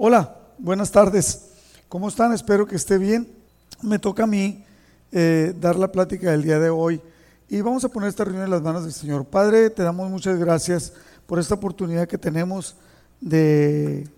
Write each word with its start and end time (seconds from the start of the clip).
Hola, 0.00 0.32
buenas 0.58 0.92
tardes. 0.92 1.46
¿Cómo 1.88 2.06
están? 2.06 2.32
Espero 2.32 2.68
que 2.68 2.76
esté 2.76 2.98
bien. 2.98 3.28
Me 3.82 3.98
toca 3.98 4.22
a 4.22 4.26
mí 4.28 4.64
eh, 5.10 5.52
dar 5.60 5.74
la 5.74 5.90
plática 5.90 6.30
del 6.30 6.44
día 6.44 6.60
de 6.60 6.70
hoy 6.70 7.00
y 7.48 7.60
vamos 7.62 7.82
a 7.82 7.88
poner 7.88 8.08
esta 8.08 8.22
reunión 8.22 8.44
en 8.44 8.50
las 8.52 8.62
manos 8.62 8.84
del 8.84 8.92
Señor. 8.92 9.24
Padre, 9.24 9.70
te 9.70 9.82
damos 9.82 10.08
muchas 10.08 10.38
gracias 10.38 10.92
por 11.26 11.40
esta 11.40 11.56
oportunidad 11.56 12.06
que 12.06 12.16
tenemos 12.16 12.76
de, 13.20 14.08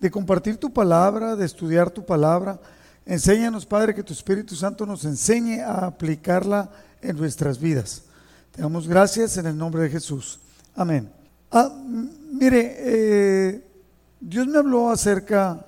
de 0.00 0.10
compartir 0.10 0.56
tu 0.56 0.72
palabra, 0.72 1.36
de 1.36 1.46
estudiar 1.46 1.90
tu 1.90 2.04
palabra. 2.04 2.58
Enséñanos, 3.06 3.64
Padre, 3.64 3.94
que 3.94 4.02
tu 4.02 4.12
Espíritu 4.12 4.56
Santo 4.56 4.84
nos 4.84 5.04
enseñe 5.04 5.60
a 5.60 5.86
aplicarla 5.86 6.70
en 7.00 7.16
nuestras 7.16 7.60
vidas. 7.60 8.02
Te 8.50 8.62
damos 8.62 8.88
gracias 8.88 9.36
en 9.36 9.46
el 9.46 9.56
nombre 9.56 9.82
de 9.82 9.90
Jesús. 9.90 10.40
Amén. 10.74 11.08
Ah, 11.52 11.72
mire, 12.32 12.74
eh, 12.78 13.69
Dios 14.20 14.46
me 14.46 14.58
habló 14.58 14.90
acerca 14.90 15.66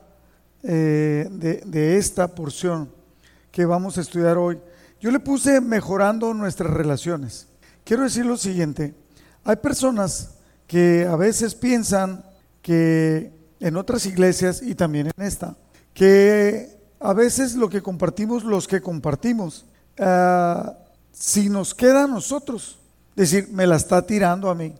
eh, 0.62 1.26
de, 1.30 1.96
esta 1.96 2.29
porción 2.29 2.93
que 3.50 3.64
vamos 3.64 3.96
a 3.96 4.02
estudiar 4.02 4.36
hoy. 4.36 4.60
Yo 5.00 5.10
le 5.10 5.20
puse 5.20 5.60
mejorando 5.62 6.34
nuestras 6.34 6.70
relaciones. 6.70 7.48
Quiero 7.82 8.02
decir 8.02 8.26
lo 8.26 8.36
siguiente, 8.36 8.94
hay 9.43 9.57
personas 9.57 10.34
que 10.66 11.07
a 11.08 11.16
veces 11.16 11.54
piensan 11.54 12.24
que 12.60 13.32
en 13.58 13.76
otras 13.76 14.04
iglesias 14.04 14.62
y 14.62 14.74
también 14.74 15.10
en 15.16 15.24
esta, 15.24 15.57
que 15.94 16.79
a 17.00 17.14
veces 17.14 17.54
lo 17.54 17.71
que 17.71 17.82
compartimos, 17.82 18.44
los 18.44 18.68
que 18.68 18.82
compartimos, 18.82 19.64
ah, 19.98 20.76
si 21.10 21.48
nos 21.48 21.74
queda 21.74 22.04
a 22.04 22.07
nosotros, 22.07 22.79
decir, 23.16 23.48
me 23.50 23.66
la 23.66 23.76
está 23.76 24.07
tirando 24.07 24.50
a 24.50 24.54
mí. 24.54 24.74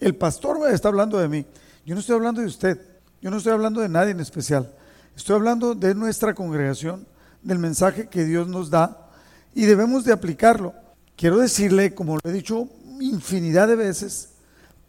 El 0.00 0.16
pastor 0.16 0.58
está 0.72 0.88
hablando 0.88 1.18
de 1.18 1.28
mí. 1.28 1.46
Yo 1.84 1.94
no 1.94 2.00
estoy 2.00 2.16
hablando 2.16 2.40
de 2.40 2.46
usted. 2.46 2.87
Yo 3.20 3.30
no 3.30 3.38
estoy 3.38 3.52
hablando 3.52 3.80
de 3.80 3.88
nadie 3.88 4.12
en 4.12 4.20
especial. 4.20 4.72
Estoy 5.16 5.34
hablando 5.34 5.74
de 5.74 5.94
nuestra 5.94 6.34
congregación, 6.34 7.04
del 7.42 7.58
mensaje 7.58 8.08
que 8.08 8.24
Dios 8.24 8.46
nos 8.46 8.70
da 8.70 9.08
y 9.54 9.64
debemos 9.64 10.04
de 10.04 10.12
aplicarlo. 10.12 10.74
Quiero 11.16 11.38
decirle, 11.38 11.94
como 11.94 12.14
lo 12.14 12.30
he 12.30 12.32
dicho 12.32 12.68
infinidad 13.00 13.66
de 13.66 13.76
veces, 13.76 14.30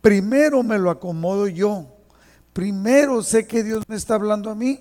primero 0.01 0.61
me 0.61 0.77
lo 0.77 0.91
acomodo 0.91 1.47
yo. 1.47 1.87
Primero 2.53 3.23
sé 3.23 3.47
que 3.47 3.63
Dios 3.63 3.83
me 3.87 3.95
está 3.95 4.15
hablando 4.15 4.51
a 4.51 4.55
mí 4.55 4.79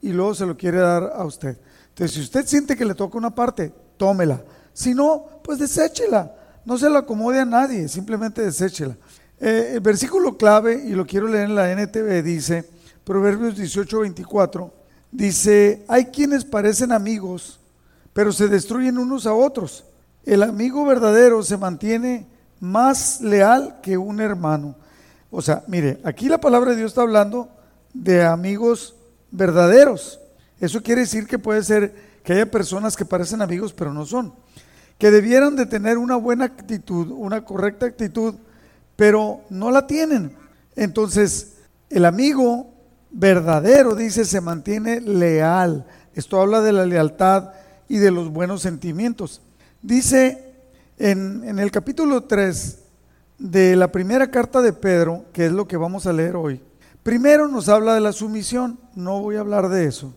y 0.00 0.12
luego 0.12 0.34
se 0.34 0.46
lo 0.46 0.56
quiere 0.56 0.78
dar 0.78 1.12
a 1.14 1.24
usted. 1.24 1.58
Entonces, 1.88 2.16
si 2.16 2.22
usted 2.22 2.46
siente 2.46 2.76
que 2.76 2.84
le 2.84 2.94
toca 2.94 3.18
una 3.18 3.34
parte, 3.34 3.72
tómela. 3.98 4.42
Si 4.72 4.94
no, 4.94 5.40
pues 5.42 5.58
deséchela. 5.58 6.34
No 6.64 6.78
se 6.78 6.88
la 6.88 7.00
acomode 7.00 7.40
a 7.40 7.44
nadie, 7.44 7.88
simplemente 7.88 8.42
deséchela. 8.42 8.96
Eh, 9.38 9.72
el 9.74 9.80
versículo 9.80 10.36
clave, 10.38 10.82
y 10.86 10.90
lo 10.90 11.06
quiero 11.06 11.28
leer 11.28 11.44
en 11.44 11.54
la 11.54 11.70
NTV, 11.70 12.22
dice, 12.22 12.75
Proverbios 13.06 13.54
18, 13.56 14.00
24, 14.00 14.74
dice, 15.12 15.84
hay 15.86 16.06
quienes 16.06 16.44
parecen 16.44 16.90
amigos, 16.90 17.60
pero 18.12 18.32
se 18.32 18.48
destruyen 18.48 18.98
unos 18.98 19.26
a 19.26 19.32
otros. 19.32 19.84
El 20.24 20.42
amigo 20.42 20.84
verdadero 20.84 21.40
se 21.44 21.56
mantiene 21.56 22.26
más 22.58 23.20
leal 23.20 23.78
que 23.80 23.96
un 23.96 24.20
hermano. 24.20 24.74
O 25.30 25.40
sea, 25.40 25.62
mire, 25.68 26.00
aquí 26.02 26.28
la 26.28 26.40
palabra 26.40 26.72
de 26.72 26.78
Dios 26.78 26.90
está 26.90 27.02
hablando 27.02 27.48
de 27.94 28.24
amigos 28.24 28.96
verdaderos. 29.30 30.18
Eso 30.58 30.82
quiere 30.82 31.02
decir 31.02 31.28
que 31.28 31.38
puede 31.38 31.62
ser 31.62 31.94
que 32.24 32.32
haya 32.32 32.50
personas 32.50 32.96
que 32.96 33.04
parecen 33.04 33.40
amigos, 33.40 33.72
pero 33.72 33.92
no 33.92 34.04
son. 34.04 34.34
Que 34.98 35.12
debieran 35.12 35.54
de 35.54 35.66
tener 35.66 35.96
una 35.96 36.16
buena 36.16 36.46
actitud, 36.46 37.12
una 37.12 37.44
correcta 37.44 37.86
actitud, 37.86 38.34
pero 38.96 39.42
no 39.48 39.70
la 39.70 39.86
tienen. 39.86 40.36
Entonces, 40.74 41.52
el 41.88 42.04
amigo 42.04 42.74
verdadero, 43.16 43.94
dice, 43.94 44.24
se 44.24 44.40
mantiene 44.40 45.00
leal. 45.00 45.86
Esto 46.14 46.40
habla 46.40 46.60
de 46.60 46.72
la 46.72 46.86
lealtad 46.86 47.50
y 47.88 47.96
de 47.98 48.10
los 48.10 48.30
buenos 48.30 48.62
sentimientos. 48.62 49.40
Dice 49.80 50.54
en, 50.98 51.58
el 51.58 51.70
capítulo 51.70 52.24
3 52.24 52.78
de 53.38 53.76
la 53.76 53.90
primera 53.90 54.30
carta 54.30 54.60
de 54.60 54.72
Pedro, 54.72 55.24
que 55.32 55.46
es 55.46 55.52
lo 55.52 55.66
que 55.66 55.76
vamos 55.78 56.06
a 56.06 56.12
leer 56.12 56.36
hoy, 56.36 56.60
primero 57.02 57.48
nos 57.48 57.68
habla 57.68 57.94
de 57.94 58.00
la 58.00 58.12
sumisión, 58.12 58.78
no 58.94 59.22
voy 59.22 59.36
a 59.36 59.40
hablar 59.40 59.68
de 59.70 59.86
eso. 59.86 60.14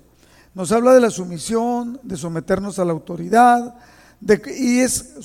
Nos 0.53 0.71
habla 0.71 0.93
de 0.93 1.01
la 1.01 1.09
sumisión, 1.09 1.99
de 2.03 2.17
someternos 2.17 2.79
a 2.79 2.85
la 2.85 2.91
autoridad, 2.91 3.75
de, 4.19 4.41
y 4.57 4.79
es 4.79 5.15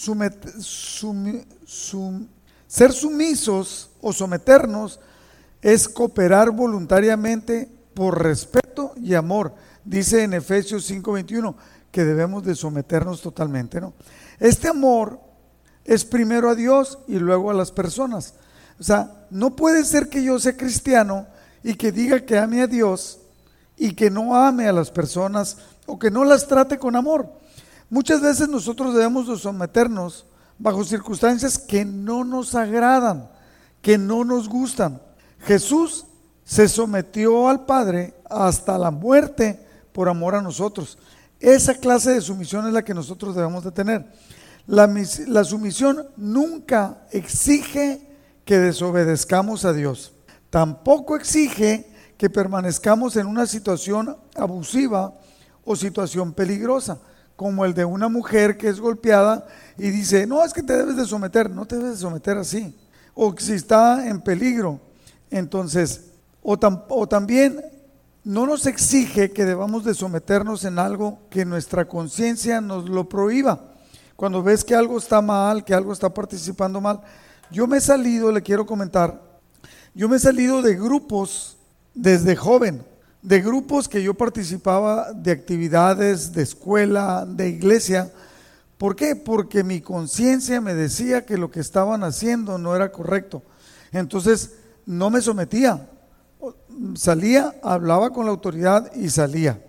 ser 2.68 2.92
sumisos 2.92 3.90
o 4.00 4.12
someternos 4.12 5.00
es 5.64 5.88
cooperar 5.88 6.50
voluntariamente 6.50 7.70
por 7.94 8.22
respeto 8.22 8.92
y 8.96 9.14
amor. 9.14 9.54
Dice 9.82 10.22
en 10.22 10.34
Efesios 10.34 10.84
5:21 10.84 11.54
que 11.90 12.04
debemos 12.04 12.44
de 12.44 12.54
someternos 12.54 13.22
totalmente, 13.22 13.80
¿no? 13.80 13.94
Este 14.38 14.68
amor 14.68 15.18
es 15.86 16.04
primero 16.04 16.50
a 16.50 16.54
Dios 16.54 16.98
y 17.08 17.18
luego 17.18 17.50
a 17.50 17.54
las 17.54 17.72
personas. 17.72 18.34
O 18.78 18.82
sea, 18.82 19.26
no 19.30 19.56
puede 19.56 19.84
ser 19.84 20.10
que 20.10 20.22
yo 20.22 20.38
sea 20.38 20.54
cristiano 20.54 21.26
y 21.62 21.74
que 21.76 21.92
diga 21.92 22.20
que 22.26 22.38
ame 22.38 22.60
a 22.60 22.66
Dios 22.66 23.20
y 23.78 23.94
que 23.94 24.10
no 24.10 24.36
ame 24.36 24.68
a 24.68 24.72
las 24.72 24.90
personas 24.90 25.56
o 25.86 25.98
que 25.98 26.10
no 26.10 26.24
las 26.24 26.46
trate 26.46 26.78
con 26.78 26.94
amor. 26.94 27.26
Muchas 27.88 28.20
veces 28.20 28.50
nosotros 28.50 28.92
debemos 28.92 29.28
de 29.28 29.38
someternos 29.38 30.26
bajo 30.58 30.84
circunstancias 30.84 31.58
que 31.58 31.86
no 31.86 32.22
nos 32.22 32.54
agradan, 32.54 33.30
que 33.80 33.96
no 33.96 34.24
nos 34.24 34.46
gustan. 34.46 35.00
Jesús 35.44 36.06
se 36.44 36.68
sometió 36.68 37.48
al 37.48 37.64
Padre 37.64 38.14
hasta 38.28 38.78
la 38.78 38.90
muerte 38.90 39.60
por 39.92 40.08
amor 40.08 40.34
a 40.34 40.42
nosotros. 40.42 40.98
Esa 41.40 41.74
clase 41.74 42.12
de 42.12 42.20
sumisión 42.20 42.66
es 42.66 42.72
la 42.72 42.84
que 42.84 42.94
nosotros 42.94 43.34
debemos 43.34 43.64
de 43.64 43.70
tener. 43.70 44.06
La, 44.66 44.90
la, 45.26 45.44
sumisión 45.44 46.06
nunca 46.16 47.06
exige 47.10 48.00
que 48.44 48.58
desobedezcamos 48.58 49.64
a 49.64 49.74
Dios. 49.74 50.14
Tampoco 50.48 51.16
exige 51.16 51.90
que 52.16 52.30
permanezcamos 52.30 53.16
en 53.16 53.26
una 53.26 53.46
situación 53.46 54.16
abusiva 54.34 55.12
o 55.64 55.76
situación 55.76 56.32
peligrosa, 56.32 56.98
como 57.36 57.64
el 57.64 57.74
de 57.74 57.84
una 57.84 58.08
mujer 58.08 58.56
que 58.56 58.68
es 58.68 58.80
golpeada 58.80 59.46
y 59.76 59.90
dice, 59.90 60.26
no, 60.26 60.44
es 60.44 60.52
que 60.52 60.62
te 60.62 60.76
debes 60.76 60.96
de 60.96 61.04
someter, 61.04 61.50
no 61.50 61.66
te 61.66 61.76
debes 61.76 61.92
de 61.92 61.98
someter 61.98 62.38
así. 62.38 62.74
O 63.12 63.34
si 63.36 63.52
está 63.52 64.08
en 64.08 64.20
peligro, 64.20 64.80
entonces, 65.34 66.12
o, 66.42 66.56
también 67.08 67.60
no 68.22 68.46
nos 68.46 68.66
exige 68.66 69.32
que 69.32 69.44
debamos 69.44 69.84
de 69.84 69.92
someternos 69.92 70.64
en 70.64 70.78
algo 70.78 71.18
que 71.28 71.44
nuestra 71.44 71.88
conciencia 71.88 72.60
nos 72.60 72.88
lo 72.88 73.08
prohíba. 73.08 73.72
Cuando 74.14 74.44
ves 74.44 74.62
que 74.62 74.76
algo 74.76 74.96
está 74.96 75.20
mal, 75.20 75.64
que 75.64 75.74
algo 75.74 75.92
está 75.92 76.08
participando 76.08 76.80
mal, 76.80 77.00
yo 77.50 77.66
me 77.66 77.78
he 77.78 77.80
salido, 77.80 78.30
le 78.30 78.42
quiero 78.42 78.64
comentar, 78.64 79.20
yo 79.92 80.08
me 80.08 80.16
he 80.16 80.20
salido 80.20 80.62
de 80.62 80.76
grupos 80.76 81.56
desde 81.94 82.36
joven, 82.36 82.84
de 83.20 83.42
grupos 83.42 83.88
que 83.88 84.04
yo 84.04 84.14
participaba 84.14 85.12
de 85.12 85.32
actividades 85.32 86.32
de 86.32 86.42
escuela, 86.42 87.26
de 87.26 87.48
iglesia. 87.48 88.12
¿Por 88.78 88.94
qué? 88.94 89.16
Porque 89.16 89.64
mi 89.64 89.80
conciencia 89.80 90.60
me 90.60 90.74
decía 90.74 91.26
que 91.26 91.36
lo 91.36 91.50
que 91.50 91.58
estaban 91.58 92.04
haciendo 92.04 92.56
no 92.56 92.76
era 92.76 92.92
correcto. 92.92 93.42
Entonces, 93.90 94.52
no 94.86 95.10
me 95.10 95.20
sometía. 95.20 95.88
Salía, 96.94 97.54
hablaba 97.62 98.10
con 98.10 98.26
la 98.26 98.30
autoridad 98.30 98.92
y 98.94 99.08
salía. 99.08 99.62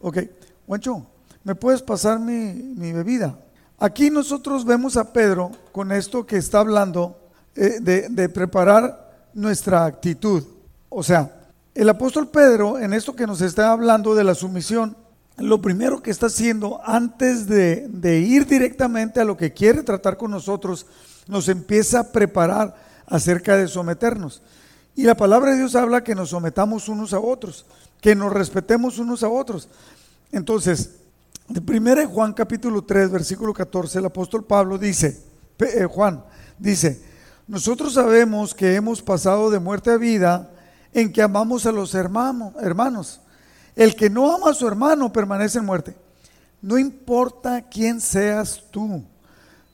Ok, 0.00 0.18
Juancho, 0.66 1.06
¿me 1.44 1.54
puedes 1.54 1.82
pasar 1.82 2.20
mi, 2.20 2.92
bebida? 2.92 3.38
Aquí 3.78 4.10
nosotros 4.10 4.64
vemos 4.64 4.96
a 4.96 5.12
Pedro 5.12 5.50
con 5.72 5.90
esto 5.90 6.24
que 6.24 6.36
está 6.36 6.60
hablando 6.60 7.18
eh, 7.56 7.78
de, 7.80 8.08
de 8.08 8.28
preparar 8.28 9.30
nuestra 9.34 9.84
actitud. 9.84 10.44
O 10.88 11.02
sea, 11.02 11.42
el 11.74 11.88
apóstol 11.88 12.28
Pedro, 12.28 12.78
en 12.78 12.92
esto 12.92 13.16
que 13.16 13.26
nos 13.26 13.40
está 13.40 13.72
hablando 13.72 14.14
de 14.14 14.24
la 14.24 14.34
sumisión, 14.34 14.96
lo 15.38 15.62
primero 15.62 16.02
que 16.02 16.10
está 16.10 16.26
haciendo 16.26 16.80
antes 16.84 17.46
de, 17.46 17.88
de, 17.88 18.20
ir 18.20 18.46
directamente 18.46 19.20
a 19.20 19.24
lo 19.24 19.36
que 19.36 19.52
quiere 19.52 19.82
tratar 19.82 20.16
con 20.16 20.30
nosotros, 20.30 20.86
nos 21.26 21.48
empieza 21.48 22.00
a 22.00 22.12
preparar 22.12 22.74
acerca 23.12 23.58
de 23.58 23.68
someternos. 23.68 24.40
Y 24.96 25.02
la 25.02 25.14
palabra 25.14 25.50
de 25.50 25.58
Dios 25.58 25.76
habla 25.76 26.02
que 26.02 26.14
nos 26.14 26.30
sometamos 26.30 26.88
unos 26.88 27.12
a 27.12 27.20
otros, 27.20 27.66
que 28.00 28.14
nos 28.14 28.32
respetemos 28.32 28.98
unos 28.98 29.22
a 29.22 29.28
otros. 29.28 29.68
Entonces, 30.32 30.94
de 31.46 31.60
1 31.60 32.08
Juan 32.08 32.32
capítulo 32.32 32.82
3, 32.82 33.10
versículo 33.10 33.52
14, 33.52 33.98
el 33.98 34.06
apóstol 34.06 34.44
Pablo 34.44 34.78
dice, 34.78 35.22
eh, 35.58 35.84
Juan 35.84 36.24
dice, 36.58 37.02
nosotros 37.46 37.92
sabemos 37.92 38.54
que 38.54 38.76
hemos 38.76 39.02
pasado 39.02 39.50
de 39.50 39.58
muerte 39.58 39.90
a 39.90 39.98
vida 39.98 40.50
en 40.94 41.12
que 41.12 41.20
amamos 41.20 41.66
a 41.66 41.72
los 41.72 41.94
hermanos, 41.94 42.54
hermanos. 42.62 43.20
El 43.76 43.94
que 43.94 44.08
no 44.08 44.34
ama 44.34 44.50
a 44.50 44.54
su 44.54 44.66
hermano 44.66 45.12
permanece 45.12 45.58
en 45.58 45.66
muerte. 45.66 45.94
No 46.62 46.78
importa 46.78 47.60
quién 47.60 48.00
seas 48.00 48.64
tú, 48.70 49.04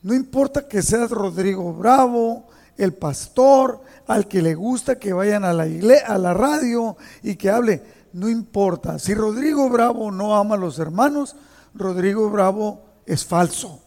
no 0.03 0.15
importa 0.15 0.67
que 0.67 0.83
seas 0.83 1.11
Rodrigo 1.11 1.73
Bravo, 1.75 2.48
el 2.79 2.95
pastor, 2.95 3.83
al 4.07 4.27
que 4.27 4.41
le 4.41 4.55
gusta 4.55 4.99
que 4.99 5.13
vayan 5.13 5.45
a 5.45 5.53
la, 5.53 5.67
iglesia, 5.67 6.07
a 6.07 6.17
la 6.17 6.33
radio 6.33 6.97
y 7.23 7.37
que 7.37 7.51
hable. 7.51 7.83
no 8.13 8.29
importa, 8.29 8.99
si 8.99 9.13
Rodrigo 9.13 9.69
Bravo 9.69 10.11
no 10.11 10.35
ama 10.35 10.55
a 10.55 10.59
los 10.59 10.79
hermanos, 10.79 11.37
Rodrigo 11.75 12.31
Bravo 12.31 12.85
es 13.05 13.25
falso, 13.27 13.83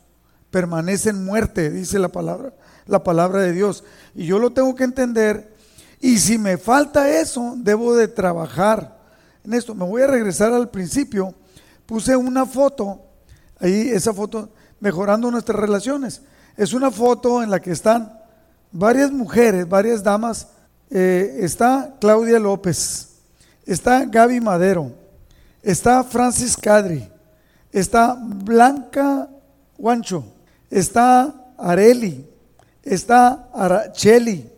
permanece 0.52 1.10
en 1.10 1.26
muerte, 1.26 1.72
dice 1.72 1.98
la 1.98 2.10
palabra, 2.10 2.54
la 2.86 3.04
palabra 3.04 3.42
de 3.42 3.54
Dios. 3.54 3.84
Y 4.14 4.26
yo 4.26 4.38
lo 4.38 4.52
tengo 4.52 4.76
que 4.76 4.84
entender. 4.84 5.56
Y 6.00 6.18
si 6.18 6.38
me 6.38 6.58
falta 6.58 7.10
eso, 7.10 7.56
debo 7.58 7.96
de 7.96 8.08
trabajar 8.08 9.00
en 9.44 9.54
esto. 9.54 9.74
Me 9.74 9.86
voy 9.86 10.02
a 10.02 10.08
regresar 10.08 10.54
al 10.54 10.70
principio. 10.70 11.34
Puse 11.86 12.16
una 12.16 12.46
foto, 12.46 13.02
ahí 13.60 13.90
esa 13.90 14.14
foto, 14.14 14.50
mejorando 14.80 15.32
nuestras 15.32 15.60
relaciones. 15.60 16.22
Es 16.58 16.74
una 16.74 16.92
foto 16.92 17.42
en 17.42 17.50
la 17.50 17.60
que 17.60 17.72
están 17.72 18.21
varias 18.72 19.12
mujeres, 19.12 19.68
varias 19.68 20.04
damas. 20.04 20.48
Eh, 20.90 21.38
está 21.40 21.96
Claudia 22.00 22.40
López, 22.40 23.10
está 23.66 24.06
Gaby 24.06 24.42
Madero, 24.42 24.92
está 25.62 26.04
Francis 26.04 26.58
Cadri, 26.58 27.10
está 27.72 28.18
Blanca 28.22 29.30
Guancho, 29.78 30.26
está 30.70 31.34
Areli, 31.58 32.30
está 32.84 33.48
Aracheli, 33.54 34.52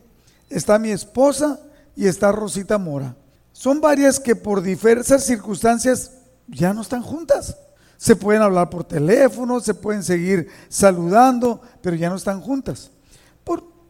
está 0.49 0.79
mi 0.79 0.89
esposa 0.89 1.59
y 1.95 2.07
está 2.07 2.31
Rosita 2.31 2.77
Mora. 2.77 3.15
Son 3.51 3.79
varias 3.79 4.19
que 4.19 4.35
por 4.35 4.63
diversas 4.63 5.25
circunstancias 5.25 6.11
ya 6.47 6.73
no 6.73 6.81
están 6.81 7.03
juntas. 7.03 7.55
Se 7.97 8.15
pueden 8.15 8.41
hablar 8.41 8.69
por 8.69 8.83
teléfono, 8.83 9.59
se 9.59 9.75
pueden 9.75 10.03
seguir 10.03 10.49
saludando, 10.67 11.61
pero 11.81 11.95
ya 11.95 12.09
no 12.09 12.15
están 12.15 12.41
juntas. 12.41 12.89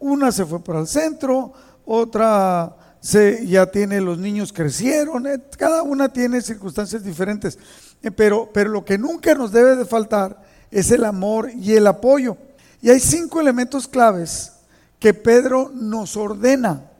Una 0.03 0.33
se 0.33 0.45
fue 0.45 0.61
para 0.61 0.81
el 0.81 0.87
centro, 0.87 1.53
otra 1.85 2.75
se, 2.99 3.47
ya 3.47 3.67
tiene, 3.67 4.01
los 4.01 4.17
niños 4.17 4.51
crecieron, 4.51 5.25
eh, 5.25 5.41
cada 5.57 5.81
una 5.81 6.09
tiene 6.11 6.41
circunstancias 6.41 7.05
diferentes. 7.05 7.57
Eh, 8.01 8.11
pero, 8.11 8.49
pero 8.53 8.69
lo 8.69 8.83
que 8.83 8.97
nunca 8.97 9.33
nos 9.33 9.53
debe 9.53 9.77
de 9.77 9.85
faltar 9.85 10.41
es 10.69 10.91
el 10.91 11.05
amor 11.05 11.51
y 11.51 11.75
el 11.75 11.87
apoyo. 11.87 12.35
Y 12.81 12.89
hay 12.89 12.99
cinco 12.99 13.39
elementos 13.39 13.87
claves 13.87 14.51
que 14.99 15.13
Pedro 15.13 15.71
nos 15.73 16.17
ordena 16.17 16.91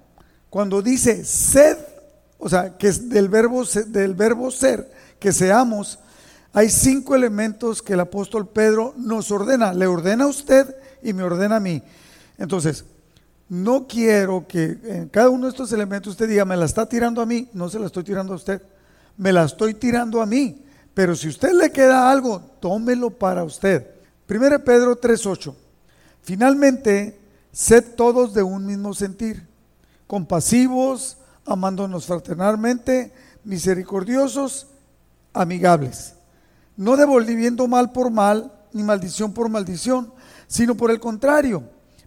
cuando 0.50 0.82
dice 0.82 1.26
sed, 1.26 1.78
o 2.38 2.48
sea, 2.48 2.78
que 2.78 2.88
es 2.88 3.10
del 3.10 3.28
verbo, 3.28 3.66
del 3.66 4.14
verbo 4.14 4.50
ser, 4.50 4.90
que 5.20 5.34
seamos, 5.34 6.00
hay 6.54 6.70
cinco 6.70 7.16
elementos 7.16 7.82
que 7.82 7.94
el 7.94 8.00
apóstol 8.00 8.48
Pedro 8.48 8.94
nos 8.96 9.30
ordena. 9.30 9.74
Le 9.74 9.88
ordena 9.88 10.24
a 10.24 10.28
usted 10.28 10.74
y 11.02 11.12
me 11.12 11.24
ordena 11.24 11.58
a 11.58 11.60
mí. 11.60 11.84
Entonces, 12.38 12.86
no 13.50 13.88
quiero 13.88 14.48
que 14.48 14.78
en 14.84 15.10
cada 15.10 15.30
uno 15.30 15.46
de 15.46 15.52
estos 15.52 15.72
elementos 15.72 16.12
usted 16.12 16.28
diga, 16.28 16.46
me 16.46 16.58
la 16.58 16.66
está 16.66 16.88
tirando 16.88 17.22
a 17.22 17.26
mí. 17.26 17.50
No 17.54 17.70
se 17.70 17.80
la 17.80 17.88
estoy 17.88 18.04
tirando 18.04 18.34
a 18.34 18.38
usted. 18.38 18.62
Me 19.18 19.32
la 19.32 19.44
estoy 19.44 19.74
tirando 19.74 20.22
a 20.22 20.26
mí. 20.26 20.64
Pero 20.94 21.16
si 21.16 21.28
usted 21.28 21.52
le 21.54 21.72
queda 21.72 22.10
algo, 22.10 22.42
tómelo 22.60 23.10
para 23.10 23.44
usted. 23.44 23.88
1 24.30 24.64
Pedro 24.64 25.00
3.8. 25.00 25.54
Finalmente, 26.22 27.20
sed 27.52 27.96
todos 27.96 28.34
de 28.34 28.44
un 28.44 28.66
mismo 28.66 28.94
sentir, 28.94 29.46
compasivos, 30.08 31.18
amándonos 31.46 32.06
fraternalmente, 32.06 33.14
misericordiosos, 33.44 34.68
amigables, 35.34 36.16
no 36.78 36.96
devolviendo 36.96 37.68
mal 37.68 37.92
por 37.92 38.10
mal, 38.10 38.52
ni 38.72 38.84
maldición 38.84 39.34
por 39.34 39.50
maldición, 39.50 40.14
sino 40.48 40.76
por 40.76 40.92
el 40.92 41.00
contrario, 41.00 41.64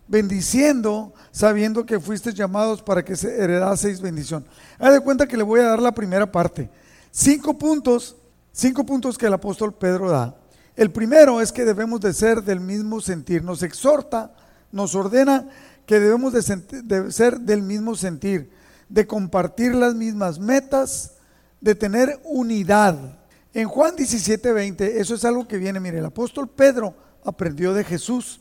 bendiciendo, 0.08 1.12
sabiendo 1.32 1.84
que 1.84 2.00
fuisteis 2.00 2.34
llamados 2.34 2.82
para 2.82 3.04
que 3.04 3.16
se 3.16 3.36
heredaseis 3.36 4.00
bendición. 4.00 4.44
Haz 4.78 4.92
de 4.92 5.00
cuenta 5.00 5.26
que 5.26 5.36
le 5.36 5.42
voy 5.42 5.60
a 5.60 5.64
dar 5.64 5.82
la 5.82 5.92
primera 5.92 6.30
parte. 6.30 6.70
Cinco 7.10 7.56
puntos, 7.58 8.16
cinco 8.52 8.84
puntos 8.84 9.18
que 9.18 9.26
el 9.26 9.32
apóstol 9.32 9.74
Pedro 9.74 10.10
da. 10.10 10.36
El 10.76 10.90
primero 10.90 11.40
es 11.40 11.52
que 11.52 11.64
debemos 11.64 12.00
de 12.00 12.12
ser 12.12 12.42
del 12.42 12.60
mismo 12.60 13.00
sentir. 13.00 13.42
Nos 13.42 13.62
exhorta, 13.62 14.34
nos 14.70 14.94
ordena 14.94 15.48
que 15.86 15.98
debemos 15.98 16.32
de, 16.32 17.12
ser 17.12 17.40
del 17.40 17.62
mismo 17.62 17.94
sentir, 17.94 18.50
de 18.88 19.06
compartir 19.06 19.74
las 19.74 19.94
mismas 19.94 20.38
metas, 20.38 21.14
de 21.60 21.74
tener 21.74 22.20
unidad. 22.24 23.18
En 23.54 23.68
Juan 23.68 23.96
17, 23.96 24.52
20, 24.52 25.00
eso 25.00 25.14
es 25.14 25.24
algo 25.24 25.48
que 25.48 25.56
viene, 25.56 25.80
mire, 25.80 25.98
el 25.98 26.04
apóstol 26.04 26.48
Pedro 26.48 26.94
aprendió 27.24 27.72
de 27.72 27.84
Jesús. 27.84 28.40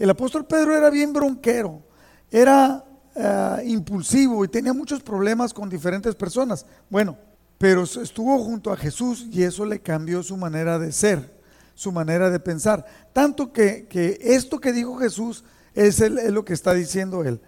El 0.00 0.10
apóstol 0.10 0.46
Pedro 0.46 0.76
era 0.76 0.90
bien 0.90 1.12
bronquero, 1.12 1.80
era 2.28 2.84
eh, 3.14 3.62
impulsivo 3.66 4.44
y 4.44 4.48
tenía 4.48 4.72
muchos 4.72 5.00
problemas 5.02 5.54
con 5.54 5.68
diferentes 5.68 6.16
personas. 6.16 6.66
Bueno, 6.88 7.16
pero 7.56 7.84
estuvo 7.84 8.36
junto 8.42 8.72
a 8.72 8.76
Jesús 8.76 9.28
y 9.30 9.44
eso 9.44 9.64
le 9.64 9.80
cambió 9.80 10.24
su 10.24 10.36
manera 10.36 10.76
de 10.80 10.90
ser 10.90 11.38
su 11.80 11.92
manera 11.92 12.28
de 12.28 12.38
pensar. 12.38 12.84
Tanto 13.14 13.54
que, 13.54 13.88
esto 14.20 14.60
que 14.60 14.70
dijo 14.70 14.98
Jesús 14.98 15.44
es, 15.72 15.98
es, 16.00 16.30
lo 16.30 16.44
que 16.44 16.52
está 16.52 16.74
diciendo 16.74 17.24
él. 17.24 17.40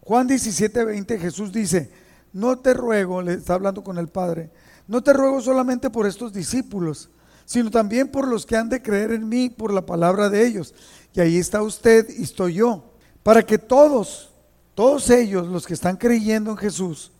Juan 0.00 0.28
17, 0.28 0.84
20, 0.84 1.18
Jesús 1.18 1.52
dice, 1.52 1.90
no 2.32 2.56
te 2.56 2.72
ruego, 2.72 3.20
le 3.20 3.34
está 3.34 3.54
hablando 3.54 3.82
con 3.82 3.98
el 3.98 4.06
Padre, 4.06 4.50
no 4.86 5.02
te 5.02 5.12
ruego 5.12 5.40
solamente 5.40 5.90
por 5.90 6.06
estos 6.06 6.32
discípulos, 6.32 7.10
sino 7.50 7.68
también 7.68 8.06
por 8.06 8.28
los 8.28 8.46
que 8.46 8.56
han 8.56 8.68
de 8.68 8.80
creer 8.80 9.10
en 9.10 9.28
mí 9.28 9.50
por 9.50 9.72
la 9.72 9.84
palabra 9.84 10.30
de 10.30 10.46
ellos. 10.46 10.72
Y 11.12 11.18
ahí 11.18 11.36
está 11.36 11.62
usted 11.62 12.06
y 12.16 12.22
estoy 12.22 12.54
yo, 12.54 12.92
para 13.24 13.42
que 13.42 13.58
todos, 13.58 14.30
todos 14.76 15.10
ellos, 15.10 15.48
los 15.48 15.66
que 15.66 15.74
están 15.74 15.96
creyendo 15.96 16.52
en 16.52 16.56
Jesús, 16.56 17.10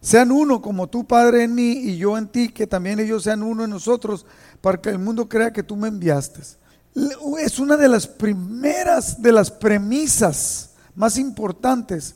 sean 0.00 0.30
uno 0.30 0.62
como 0.62 0.86
tú, 0.88 1.04
Padre, 1.04 1.42
en 1.42 1.56
mí 1.56 1.72
y 1.72 1.96
yo 1.96 2.16
en 2.16 2.28
ti, 2.28 2.50
que 2.50 2.68
también 2.68 3.00
ellos 3.00 3.24
sean 3.24 3.42
uno 3.42 3.64
en 3.64 3.70
nosotros, 3.70 4.26
para 4.60 4.80
que 4.80 4.90
el 4.90 5.00
mundo 5.00 5.28
crea 5.28 5.52
que 5.52 5.64
tú 5.64 5.74
me 5.74 5.88
enviaste. 5.88 6.40
Es 7.40 7.58
una 7.58 7.76
de 7.76 7.88
las 7.88 8.06
primeras, 8.06 9.20
de 9.20 9.32
las 9.32 9.50
premisas 9.50 10.70
más 10.94 11.18
importantes 11.18 12.14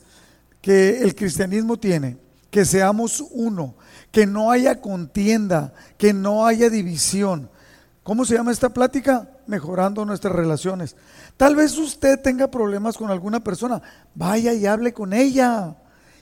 que 0.61 1.01
el 1.03 1.17
cristianismo 1.17 1.77
tiene, 1.77 2.19
que 2.53 2.65
seamos 2.65 3.21
uno, 3.33 3.75
que 4.13 4.27
no 4.27 4.53
haya 4.53 4.81
contienda, 4.81 5.75
que 5.99 6.13
no 6.13 6.47
haya 6.47 6.71
división. 6.71 7.51
¿Cómo 8.05 8.27
se 8.27 8.35
llama 8.35 8.53
esta 8.53 8.69
plática? 8.69 9.31
Mejorando 9.47 10.05
nuestras 10.05 10.35
relaciones. 10.35 10.95
Tal 11.39 11.57
vez 11.57 11.77
usted 11.79 12.21
tenga 12.21 12.51
problemas 12.51 12.99
con 12.99 13.11
alguna 13.11 13.41
persona, 13.41 13.81
vaya 14.15 14.53
y 14.53 14.67
hable 14.67 14.93
con 14.93 15.15
ella 15.15 15.75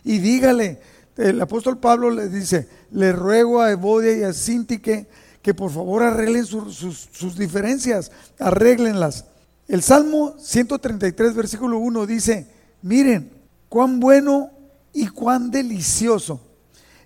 y 0.04 0.18
dígale, 0.18 0.80
el 1.16 1.40
apóstol 1.40 1.78
Pablo 1.78 2.10
le 2.10 2.28
dice, 2.28 2.68
le 2.92 3.12
ruego 3.12 3.60
a 3.60 3.72
Evodia 3.72 4.16
y 4.16 4.22
a 4.22 4.32
Sintique 4.32 5.08
que 5.42 5.54
por 5.54 5.72
favor 5.72 6.04
arreglen 6.04 6.46
sus, 6.46 7.36
diferencias, 7.36 8.12
arréglenlas. 8.38 9.24
El 9.66 9.82
Salmo 9.82 10.36
133, 10.38 11.34
versículo 11.34 11.78
1 11.78 12.06
dice, 12.06 12.46
miren, 12.82 13.32
cuán 13.68 13.98
bueno 13.98 14.50
y 14.92 15.08
cuán 15.08 15.50
delicioso 15.50 16.40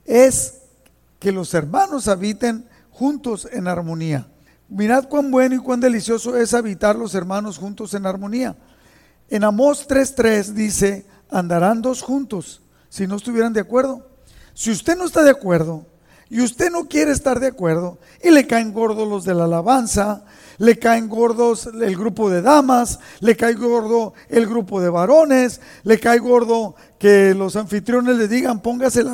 es 0.04 0.58
que 1.18 1.32
los 1.32 1.54
hermanos 1.54 2.08
habiten 2.08 2.66
juntos 2.90 3.48
en 3.50 3.68
armonía. 3.68 4.28
Mirad 4.68 5.08
cuán 5.08 5.30
bueno 5.30 5.54
y 5.54 5.58
cuán 5.58 5.80
delicioso 5.80 6.36
es 6.36 6.52
habitar 6.52 6.96
los 6.96 7.14
hermanos 7.14 7.58
juntos 7.58 7.94
en 7.94 8.04
armonía. 8.04 8.56
En 9.28 9.44
Amós 9.44 9.88
3.3 9.88 10.52
dice, 10.54 11.06
andarán 11.30 11.82
dos 11.82 12.02
juntos 12.02 12.62
si 12.88 13.06
no 13.06 13.16
estuvieran 13.16 13.52
de 13.52 13.60
acuerdo. 13.60 14.08
Si 14.54 14.70
usted 14.70 14.96
no 14.96 15.04
está 15.04 15.22
de 15.22 15.30
acuerdo 15.30 15.86
y 16.28 16.40
usted 16.40 16.70
no 16.70 16.88
quiere 16.88 17.12
estar 17.12 17.38
de 17.38 17.46
acuerdo 17.46 17.98
y 18.22 18.30
le 18.30 18.46
caen 18.46 18.72
gordos 18.72 19.06
los 19.06 19.24
de 19.24 19.34
la 19.34 19.44
alabanza, 19.44 20.24
le 20.58 20.78
caen 20.78 21.08
gordos 21.08 21.66
el 21.66 21.96
grupo 21.96 22.30
de 22.30 22.42
damas, 22.42 22.98
le 23.20 23.36
cae 23.36 23.54
gordo 23.54 24.14
el 24.28 24.46
grupo 24.46 24.80
de 24.80 24.88
varones, 24.88 25.60
le 25.84 26.00
cae 26.00 26.18
gordo 26.18 26.74
que 26.98 27.34
los 27.34 27.54
anfitriones 27.54 28.16
le 28.16 28.26
digan 28.26 28.60
póngase 28.60 29.04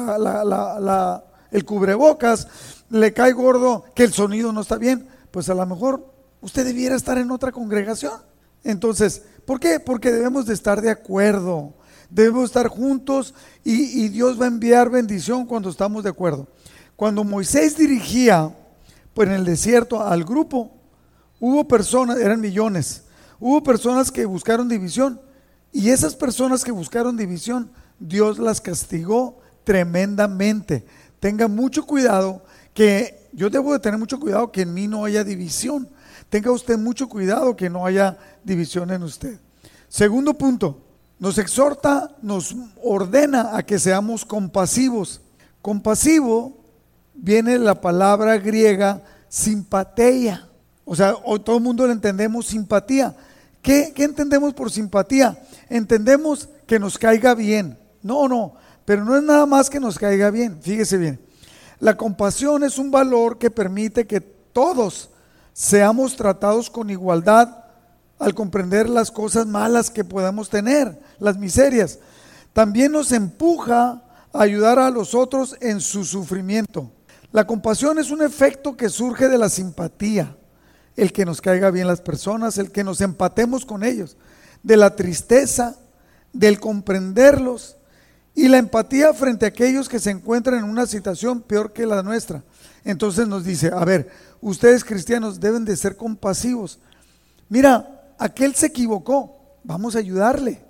el 1.51 1.65
cubrebocas, 1.67 2.49
le 2.89 3.13
cae 3.13 3.33
gordo 3.33 3.85
que 3.95 4.05
el 4.05 4.13
sonido 4.13 4.53
no 4.53 4.63
está 4.63 4.77
bien, 4.77 5.09
pues 5.33 5.49
a 5.49 5.55
lo 5.55 5.67
mejor 5.67 6.07
usted 6.41 6.65
debiera 6.65 6.95
estar 6.95 7.19
en 7.19 7.33
otra 7.33 7.51
congregación. 7.51 8.21
Entonces, 8.63 9.23
¿por 9.45 9.59
qué? 9.59 9.81
Porque 9.81 10.13
debemos 10.13 10.47
de 10.47 10.55
estar 10.55 10.81
de 10.81 10.91
acuerdo 10.91 11.75
debemos 12.13 12.45
estar 12.45 12.69
juntos 12.69 13.35
y, 13.65 14.09
Dios 14.09 14.41
va 14.41 14.45
a 14.45 14.49
enviar 14.49 14.91
bendición 14.91 15.47
cuando 15.47 15.71
estamos 15.71 16.05
de 16.05 16.11
acuerdo. 16.11 16.47
Cuando 16.95 17.25
Moisés 17.25 17.77
dirigía 17.77 18.55
pues, 19.15 19.29
en 19.29 19.35
el 19.35 19.45
desierto 19.45 20.03
al 20.03 20.25
grupo, 20.25 20.71
hubo 21.41 21.67
personas, 21.67 22.19
eran 22.19 22.41
millones, 22.41 23.05
hubo 23.41 23.63
personas 23.63 24.13
que 24.13 24.27
buscaron 24.27 24.69
división 24.69 25.21
y 25.73 25.89
esas 25.89 26.15
personas 26.15 26.65
que 26.65 26.71
buscaron 26.71 27.17
división, 27.17 27.71
Dios 27.99 28.39
las 28.39 28.61
castigó 28.61 29.39
tremendamente. 29.65 30.85
Tenga 31.19 31.49
mucho 31.49 31.87
cuidado 31.87 32.45
que 32.75 33.22
yo 33.33 33.51
debo 33.51 33.73
de 33.73 33.79
tener 33.79 33.99
mucho 33.99 34.21
cuidado 34.21 34.53
que 34.53 34.63
en 34.63 34.75
mí 34.75 34.87
no 34.87 35.05
haya 35.05 35.25
división. 35.25 35.89
Tenga 36.29 36.51
usted 36.51 36.79
mucho 36.79 37.09
cuidado 37.09 37.57
que 37.57 37.71
no 37.71 37.87
haya 37.87 38.19
división 38.45 38.91
en 38.91 39.03
usted. 39.03 39.39
Segundo 39.89 40.35
punto, 40.35 40.79
nos 41.19 41.39
exhorta, 41.39 42.17
nos 42.23 42.55
ordena 42.83 43.57
a 43.57 43.63
que 43.63 43.79
seamos 43.79 44.25
compasivos. 44.25 45.21
Compasivo 45.61 46.57
viene 47.15 47.59
la 47.59 47.81
palabra 47.81 48.37
griega 48.39 49.03
simpatía. 49.29 50.49
O 50.85 50.97
sea, 50.97 51.15
hoy 51.25 51.41
todo 51.41 51.57
el 51.57 51.63
mundo 51.63 51.87
le 51.87 51.93
entendemos 51.93 52.47
simpatía. 52.47 53.15
¿Qué, 53.63 53.93
¿Qué 53.95 54.05
entendemos 54.05 54.53
por 54.55 54.71
simpatía? 54.71 55.39
Entendemos 55.69 56.49
que 56.67 56.79
nos 56.79 56.99
caiga 56.99 57.35
bien. 57.35 57.79
No, 58.03 58.29
no, 58.29 58.55
pero 58.85 59.05
no 59.05 59.17
es 59.17 59.23
nada 59.23 59.47
más 59.47 59.71
que 59.71 59.79
nos 59.79 59.99
caiga 59.99 60.31
bien. 60.31 60.61
Fíjese 60.61 60.99
bien. 60.99 61.21
La 61.83 61.97
compasión 61.97 62.63
es 62.63 62.79
un 62.79 62.93
valor 62.93 63.39
que 63.39 63.51
permite 63.51 64.07
que 64.07 64.21
todos 64.21 65.11
seamos 65.53 66.15
tratados 66.15 66.71
con 66.71 66.91
igualdad 66.91 67.65
al 68.21 68.37
comprender 68.37 68.89
las 68.89 69.11
cosas 69.11 69.49
malas 69.49 69.91
que 69.91 70.05
podamos 70.05 70.49
tener, 70.49 70.97
las 71.19 71.39
miserias. 71.39 71.99
También 72.53 72.93
nos 72.93 73.11
empuja 73.11 74.01
a 74.33 74.43
ayudar 74.43 74.79
a 74.79 74.91
los 74.91 75.13
otros 75.13 75.57
en 75.61 75.81
su 75.81 76.05
sufrimiento. 76.05 76.89
La 77.33 77.49
compasión 77.49 77.99
es 77.99 78.13
un 78.13 78.23
efecto 78.23 78.77
que 78.77 78.89
surge 78.89 79.29
de 79.29 79.39
la 79.39 79.49
simpatía, 79.49 80.37
el 80.95 81.13
que 81.13 81.25
nos 81.25 81.41
caiga 81.41 81.73
bien 81.73 81.89
las 81.89 82.01
personas, 82.01 82.59
el 82.59 82.71
que 82.71 82.85
nos 82.85 83.01
empatemos 83.01 83.67
con 83.67 83.83
ellos, 83.83 84.17
de 84.63 84.77
la 84.77 84.95
tristeza, 84.95 85.75
del 86.33 86.61
comprenderlos 86.61 87.77
y 88.35 88.49
la 88.49 88.59
empatía 88.59 89.13
frente 89.13 89.45
a 89.45 89.49
aquellos 89.49 89.89
que 89.89 89.99
se 89.99 90.11
encuentran 90.11 90.59
en 90.59 90.65
una 90.65 90.87
situación 90.87 91.41
peor 91.43 91.73
que 91.73 91.87
la 91.87 92.03
nuestra. 92.03 92.43
Entonces 92.85 93.29
nos 93.29 93.45
dice, 93.45 93.71
a 93.73 93.85
ver, 93.85 94.11
ustedes 94.41 94.85
cristianos 94.85 95.39
deben 95.39 95.65
de 95.65 95.77
ser 95.77 95.97
compasivos. 95.97 96.79
Mira, 97.49 98.15
aquel 98.19 98.55
se 98.55 98.67
equivocó, 98.67 99.37
vamos 99.63 99.95
a 99.95 99.99
ayudarle. 99.99 100.65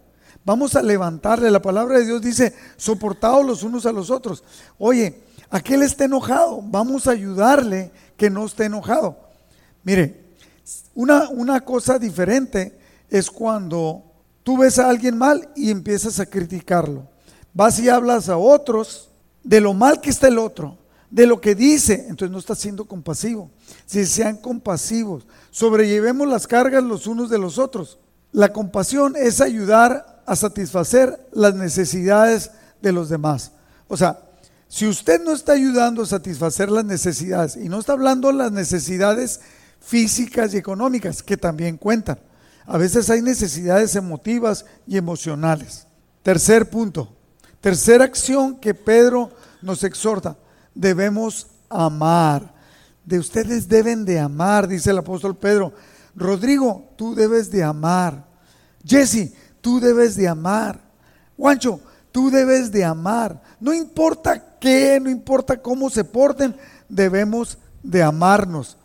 Vamos 0.45 0.75
a 0.75 0.83
levantarle. 0.83 1.51
La 1.51 1.63
palabra 1.63 1.99
de 1.99 2.07
Dios 2.07 2.21
dice, 2.21 2.53
soportados 2.77 3.47
los 3.47 3.63
unos 3.63 3.87
a 3.87 3.93
los 3.93 4.11
otros. 4.11 4.43
Oye, 4.77 5.23
aquel 5.51 5.83
está 5.83 6.05
enojado, 6.05 6.61
vamos 6.63 7.07
a 7.07 7.13
ayudarle 7.13 7.93
que 8.17 8.29
no 8.29 8.45
esté 8.47 8.65
enojado. 8.65 9.17
Mire, 9.85 10.21
una, 10.95 11.29
una 11.29 11.61
cosa 11.61 11.99
diferente 11.99 12.77
es 13.09 13.31
cuando 13.31 14.03
tú 14.43 14.59
ves 14.59 14.79
a 14.81 14.89
alguien 14.89 15.17
mal 15.17 15.49
y 15.55 15.71
empiezas 15.71 16.19
a 16.19 16.27
criticarlo. 16.27 17.12
Vas 17.55 17.79
y 17.79 17.89
hablas 17.89 18.29
a 18.29 18.37
otros 18.37 19.11
de 19.45 19.61
lo 19.61 19.75
mal 19.75 20.01
que 20.01 20.11
está 20.11 20.29
el 20.29 20.39
otro, 20.39 20.79
de 21.11 21.27
lo 21.27 21.41
que 21.41 21.55
dice, 21.55 22.07
entonces 22.09 22.31
no 22.31 22.39
estás 22.39 22.59
siendo 22.59 22.87
compasivo. 22.87 23.51
Si 23.85 24.07
sean 24.07 24.39
compasivos, 24.39 25.27
sobrellevemos 25.51 26.27
las 26.27 26.47
cargas 26.47 26.83
los 26.83 27.07
unos 27.07 27.29
de 27.29 27.39
los 27.39 27.59
otros. 27.59 27.99
La 28.33 28.53
compasión 28.53 29.15
es 29.17 29.41
ayudar 29.41 30.23
a 30.25 30.37
satisfacer 30.37 31.29
las 31.33 31.55
necesidades 31.55 32.51
de 32.81 32.93
los 32.93 33.09
demás. 33.09 33.53
O 33.89 33.97
sea, 33.97 34.21
si 34.69 34.87
usted 34.87 35.23
no 35.23 35.33
está 35.33 35.53
ayudando 35.53 36.03
a 36.03 36.07
satisfacer 36.07 36.71
las 36.71 36.87
necesidades, 36.87 37.57
y 37.57 37.69
no 37.69 37.79
está 37.79 37.93
hablando 37.93 38.29
de 38.29 38.35
las 38.35 38.53
necesidades 38.53 39.41
físicas 39.81 40.55
y 40.55 40.57
económicas, 40.57 41.23
que 41.23 41.37
también 41.37 41.77
cuentan, 41.77 42.19
a 42.65 42.79
veces 42.79 43.11
hay 43.11 43.21
necesidades 43.21 43.97
emotivas 43.97 44.65
y 44.87 44.97
emocionales. 44.97 45.87
Tercer 46.23 46.71
punto, 46.71 47.15
tercera 47.63 48.05
acción 48.05 48.57
que 48.57 48.75
Pedro 48.75 49.31
nos 49.63 49.85
exhorta, 49.85 50.37
debemos 50.75 51.47
amar. 51.71 52.53
De 53.05 53.19
ustedes 53.19 53.69
deben 53.69 54.05
de 54.05 54.21
amar, 54.21 54.69
dice 54.69 54.91
el 54.91 54.99
apóstol 54.99 55.37
Pedro. 55.37 55.73
Rodrigo, 56.15 56.93
tú 56.97 57.15
debes 57.15 57.51
de 57.51 57.63
amar. 57.63 58.27
Jesse, 58.85 59.33
tú 59.61 59.81
debes 59.81 60.17
de 60.17 60.29
amar. 60.29 60.81
Juancho, 61.37 61.81
tú 62.11 62.31
debes 62.31 62.71
de 62.71 62.85
amar. 62.85 63.41
No 63.61 63.73
importa 63.73 64.59
qué, 64.61 65.01
no 65.01 65.09
importa 65.09 65.63
cómo 65.63 65.89
se 65.89 66.05
porten, 66.05 66.57
debemos 66.89 67.59
de 67.83 68.03
amarnos. 68.03 68.77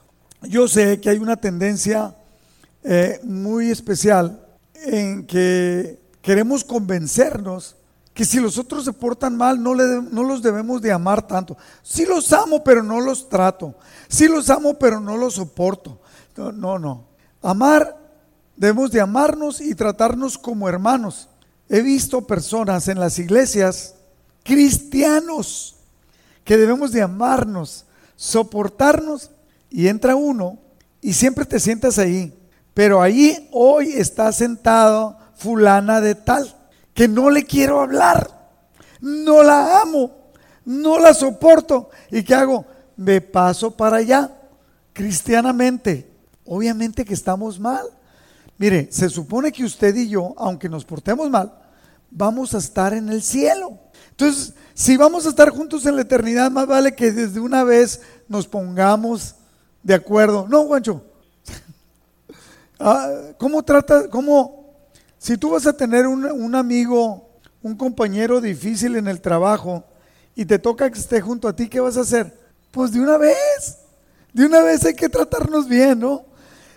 Yo 0.43 0.67
sé 0.67 1.01
que 1.01 1.09
hay 1.09 1.17
una 1.17 1.35
tendencia 1.35 2.15
eh, 2.83 3.19
muy 3.23 3.71
especial 3.71 4.45
en 4.75 5.25
que 5.25 5.99
queremos 6.21 6.63
convencernos 6.63 7.76
que 8.17 8.25
si 8.25 8.39
los 8.39 8.57
otros 8.57 8.83
se 8.83 8.93
portan 8.93 9.37
mal 9.37 9.61
no, 9.61 9.75
no 9.75 10.23
los 10.23 10.41
debemos 10.41 10.81
de 10.81 10.91
amar 10.91 11.27
tanto. 11.27 11.55
Sí 11.83 12.03
los 12.03 12.33
amo, 12.33 12.63
pero 12.63 12.81
no 12.81 12.99
los 12.99 13.29
trato. 13.29 13.75
Sí 14.07 14.27
los 14.27 14.49
amo, 14.49 14.73
pero 14.79 14.99
no 14.99 15.15
los 15.15 15.35
soporto. 15.35 16.01
No, 16.35 16.51
no, 16.51 16.79
no. 16.79 17.05
Amar, 17.43 17.95
debemos 18.55 18.89
de 18.89 19.01
amarnos 19.01 19.61
y 19.61 19.75
tratarnos 19.75 20.35
como 20.35 20.67
hermanos. 20.67 21.29
He 21.69 21.81
visto 21.83 22.25
personas 22.25 22.87
en 22.87 22.99
las 22.99 23.19
iglesias, 23.19 23.93
cristianos, 24.41 25.75
que 26.43 26.57
debemos 26.57 26.91
de 26.91 27.03
amarnos, 27.03 27.85
soportarnos, 28.15 29.29
y 29.69 29.89
entra 29.89 30.15
uno 30.15 30.57
y 31.01 31.13
siempre 31.13 31.45
te 31.45 31.59
sientas 31.59 31.99
ahí 31.99 32.33
pero 32.77 33.01
ahí 33.01 33.49
hoy 33.51 33.93
está 33.93 34.31
sentado 34.31 35.17
fulana 35.35 35.99
de 35.99 36.13
tal, 36.13 36.55
que 36.97 37.07
no 37.07 37.29
le 37.29 37.45
quiero 37.45 37.79
hablar, 37.79 38.27
no 39.01 39.43
la 39.43 39.81
amo, 39.81 40.09
no 40.65 40.97
la 40.97 41.13
soporto. 41.13 41.91
¿Y 42.09 42.23
qué 42.23 42.33
hago? 42.33 42.65
Me 42.95 43.21
paso 43.21 43.69
para 43.69 43.97
allá, 43.97 44.31
cristianamente. 44.93 46.09
Obviamente 46.43 47.05
que 47.05 47.13
estamos 47.13 47.59
mal. 47.59 47.85
Mire, 48.57 48.87
se 48.91 49.09
supone 49.09 49.51
que 49.51 49.63
usted 49.63 49.95
y 49.95 50.09
yo, 50.09 50.33
aunque 50.37 50.69
nos 50.69 50.85
portemos 50.85 51.29
mal, 51.29 51.53
vamos 52.09 52.55
a 52.55 52.57
estar 52.57 52.95
en 52.95 53.09
el 53.09 53.21
cielo. 53.21 53.77
Entonces, 54.09 54.55
si 54.73 54.97
vamos 54.97 55.27
a 55.27 55.29
estar 55.29 55.51
juntos 55.51 55.85
en 55.85 55.97
la 55.97 56.01
eternidad, 56.01 56.49
más 56.49 56.65
vale 56.65 56.95
que 56.95 57.11
desde 57.11 57.39
una 57.39 57.63
vez 57.63 58.01
nos 58.27 58.47
pongamos 58.47 59.35
de 59.83 59.93
acuerdo. 59.93 60.47
No, 60.49 60.65
Juancho, 60.65 61.03
Ah, 62.79 63.07
¿Cómo 63.37 63.61
trata, 63.61 64.09
cómo, 64.09 64.56
si 65.17 65.37
tú 65.37 65.51
vas 65.51 65.65
a 65.65 65.73
tener 65.73 66.07
un, 66.07 66.55
amigo, 66.55 67.29
un 67.61 67.75
compañero 67.75 68.39
difícil 68.39 68.95
en 68.95 69.07
el 69.07 69.21
trabajo 69.21 69.83
y 70.35 70.45
te 70.45 70.59
toca 70.59 70.89
que 70.89 70.99
esté 70.99 71.21
junto 71.21 71.47
a 71.47 71.55
ti, 71.55 71.67
¿qué 71.67 71.79
vas 71.79 71.97
a 71.97 72.01
hacer? 72.01 72.37
Pues 72.71 72.91
de 72.91 72.99
una 72.99 73.17
vez, 73.17 73.79
de 74.33 74.45
una 74.45 74.61
vez 74.61 74.85
hay 74.85 74.93
que 74.93 75.09
tratarnos 75.09 75.67
bien, 75.67 75.99
¿no? 75.99 76.25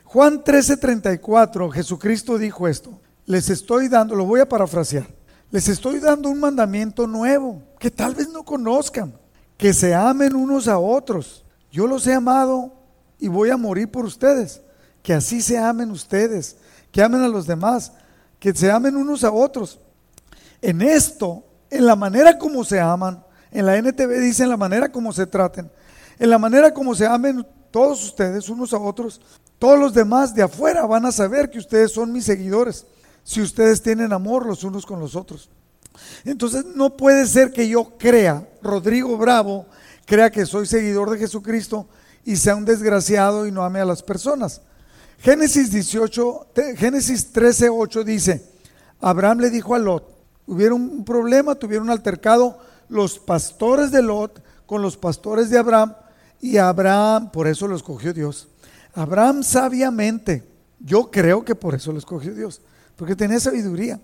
Juan 0.04 0.42
13:34, 0.42 1.70
Jesucristo 1.70 2.38
dijo 2.38 2.66
esto, 2.66 2.98
les 3.26 3.50
estoy 3.50 3.88
dando, 3.88 4.14
lo 4.14 4.24
voy 4.24 4.40
a 4.40 4.48
parafrasear, 4.48 5.06
les 5.50 5.68
estoy 5.68 6.00
dando 6.00 6.30
un 6.30 6.40
mandamiento 6.40 7.06
nuevo 7.06 7.62
que 7.78 7.90
tal 7.90 8.14
vez 8.14 8.28
no 8.28 8.44
conozcan, 8.44 9.12
que 9.56 9.74
se 9.74 9.94
amen 9.94 10.34
unos 10.34 10.66
a 10.66 10.78
otros. 10.78 11.44
Yo 11.70 11.86
los 11.86 12.06
he 12.06 12.14
amado 12.14 12.72
y 13.18 13.28
voy 13.28 13.50
a 13.50 13.56
morir 13.56 13.90
por 13.90 14.04
ustedes 14.04 14.62
que 15.02 15.14
así 15.14 15.40
se 15.40 15.58
amen 15.58 15.90
ustedes, 15.90 16.56
que 16.92 17.02
amen 17.02 17.22
a 17.22 17.28
los 17.28 17.46
demás, 17.46 17.92
que 18.40 18.54
se 18.54 18.70
amen 18.70 18.96
unos 18.96 19.22
a 19.22 19.30
otros. 19.30 19.78
En 20.60 20.82
esto, 20.82 21.44
en 21.70 21.86
la 21.86 21.94
manera 21.94 22.38
como 22.38 22.64
se 22.64 22.80
aman, 22.80 23.22
en 23.52 23.66
la 23.66 23.76
NTV 23.76 24.18
dice 24.18 24.42
en 24.42 24.48
la 24.48 24.56
manera 24.56 24.90
como 24.90 25.12
se 25.12 25.26
traten, 25.26 25.70
en 26.18 26.30
la 26.30 26.38
manera 26.38 26.74
como 26.74 26.94
se 26.94 27.06
amen 27.06 27.46
todos 27.70 28.04
ustedes 28.04 28.48
unos 28.48 28.72
a 28.72 28.78
otros, 28.78 29.20
todos 29.58 29.78
los 29.78 29.94
demás 29.94 30.34
de 30.34 30.42
afuera 30.42 30.86
van 30.86 31.04
a 31.06 31.12
saber 31.12 31.50
que 31.50 31.58
ustedes 31.58 31.92
son 31.92 32.12
mis 32.12 32.24
seguidores, 32.24 32.86
si 33.22 33.42
ustedes 33.42 33.82
tienen 33.82 34.12
amor 34.12 34.46
los 34.46 34.64
unos 34.64 34.86
con 34.86 34.98
los 34.98 35.14
otros. 35.14 35.50
Entonces 36.24 36.64
no 36.64 36.96
puede 36.96 37.26
ser 37.26 37.52
que 37.52 37.68
yo 37.68 37.92
crea, 37.98 38.48
Rodrigo 38.62 39.16
Bravo, 39.18 39.66
crea 40.06 40.30
que 40.30 40.46
soy 40.46 40.66
seguidor 40.66 41.10
de 41.10 41.18
Jesucristo 41.18 41.86
y 42.24 42.36
sea 42.36 42.56
un 42.56 42.64
desgraciado 42.64 43.46
y 43.46 43.52
no 43.52 43.62
ame 43.62 43.80
a 43.80 43.84
las 43.84 44.02
personas. 44.02 44.62
Génesis 45.20 45.70
18, 45.70 46.46
Génesis 46.76 47.30
13, 47.30 47.68
8 47.68 48.04
dice, 48.04 48.42
Abraham 49.00 49.40
le 49.40 49.50
dijo 49.50 49.74
a 49.74 49.78
Lot, 49.78 50.16
hubieron 50.46 50.80
un 50.80 51.04
problema, 51.04 51.54
tuvieron 51.54 51.88
un 51.88 51.90
altercado 51.90 52.58
los 52.88 53.18
pastores 53.18 53.90
de 53.90 54.02
Lot 54.02 54.42
con 54.64 54.80
los 54.80 54.96
pastores 54.96 55.50
de 55.50 55.58
Abraham 55.58 55.94
y 56.40 56.56
Abraham, 56.56 57.30
por 57.32 57.48
eso 57.48 57.68
lo 57.68 57.76
escogió 57.76 58.14
Dios. 58.14 58.48
Abraham 58.94 59.42
sabiamente, 59.42 60.42
yo 60.78 61.10
creo 61.10 61.44
que 61.44 61.54
por 61.54 61.74
eso 61.74 61.92
lo 61.92 61.98
escogió 61.98 62.34
Dios, 62.34 62.62
porque 62.96 63.14
tenía 63.14 63.40
sabiduría. 63.40 64.00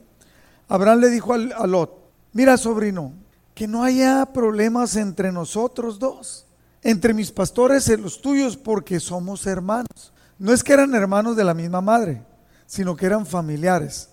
Abraham 0.68 1.00
le 1.00 1.08
dijo 1.08 1.32
a 1.32 1.66
Lot, 1.66 1.98
mira 2.34 2.58
sobrino, 2.58 3.14
que 3.54 3.66
no 3.66 3.82
haya 3.82 4.26
problemas 4.26 4.96
entre 4.96 5.32
nosotros 5.32 5.98
dos, 5.98 6.44
entre 6.82 7.14
mis 7.14 7.32
pastores 7.32 7.88
y 7.88 7.96
los 7.96 8.20
tuyos, 8.20 8.58
porque 8.58 9.00
somos 9.00 9.46
hermanos. 9.46 10.12
No 10.38 10.52
es 10.52 10.62
que 10.62 10.72
eran 10.72 10.94
hermanos 10.94 11.36
de 11.36 11.44
la 11.44 11.54
misma 11.54 11.80
madre, 11.80 12.22
sino 12.66 12.96
que 12.96 13.06
eran 13.06 13.26
familiares. 13.26 14.10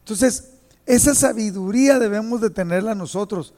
Entonces, 0.00 0.50
esa 0.84 1.14
sabiduría 1.14 1.98
debemos 1.98 2.40
de 2.40 2.50
tenerla 2.50 2.94
nosotros. 2.94 3.54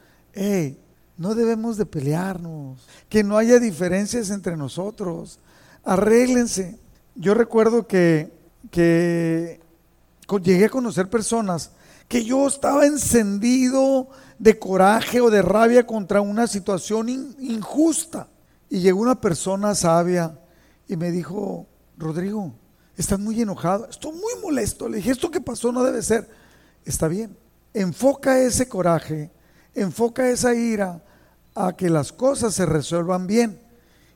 no 1.16 1.34
debemos 1.34 1.76
de 1.76 1.84
pelearnos, 1.84 2.86
que 3.08 3.24
no 3.24 3.36
haya 3.36 3.58
diferencias 3.58 4.30
entre 4.30 4.56
nosotros. 4.56 5.38
Arréglense. 5.84 6.78
Yo 7.14 7.34
recuerdo 7.34 7.86
que, 7.86 8.32
que 8.70 9.60
llegué 10.42 10.66
a 10.66 10.70
conocer 10.70 11.10
personas 11.10 11.72
que 12.08 12.24
yo 12.24 12.46
estaba 12.46 12.86
encendido 12.86 14.08
de 14.38 14.58
coraje 14.58 15.20
o 15.20 15.30
de 15.30 15.42
rabia 15.42 15.86
contra 15.86 16.22
una 16.22 16.46
situación 16.46 17.08
injusta. 17.38 18.28
Y 18.70 18.80
llegó 18.80 19.00
una 19.00 19.20
persona 19.20 19.74
sabia 19.74 20.38
y 20.88 20.96
me 20.96 21.10
dijo, 21.10 21.66
Rodrigo, 21.98 22.54
estás 22.96 23.18
muy 23.18 23.40
enojado, 23.42 23.88
estoy 23.90 24.12
muy 24.12 24.40
molesto. 24.40 24.88
Le 24.88 24.98
dije, 24.98 25.10
esto 25.10 25.30
que 25.30 25.40
pasó 25.40 25.72
no 25.72 25.82
debe 25.82 26.00
ser. 26.02 26.28
Está 26.84 27.08
bien, 27.08 27.36
enfoca 27.74 28.38
ese 28.38 28.68
coraje, 28.68 29.30
enfoca 29.74 30.30
esa 30.30 30.54
ira 30.54 31.02
a 31.54 31.76
que 31.76 31.90
las 31.90 32.12
cosas 32.12 32.54
se 32.54 32.64
resuelvan 32.64 33.26
bien 33.26 33.60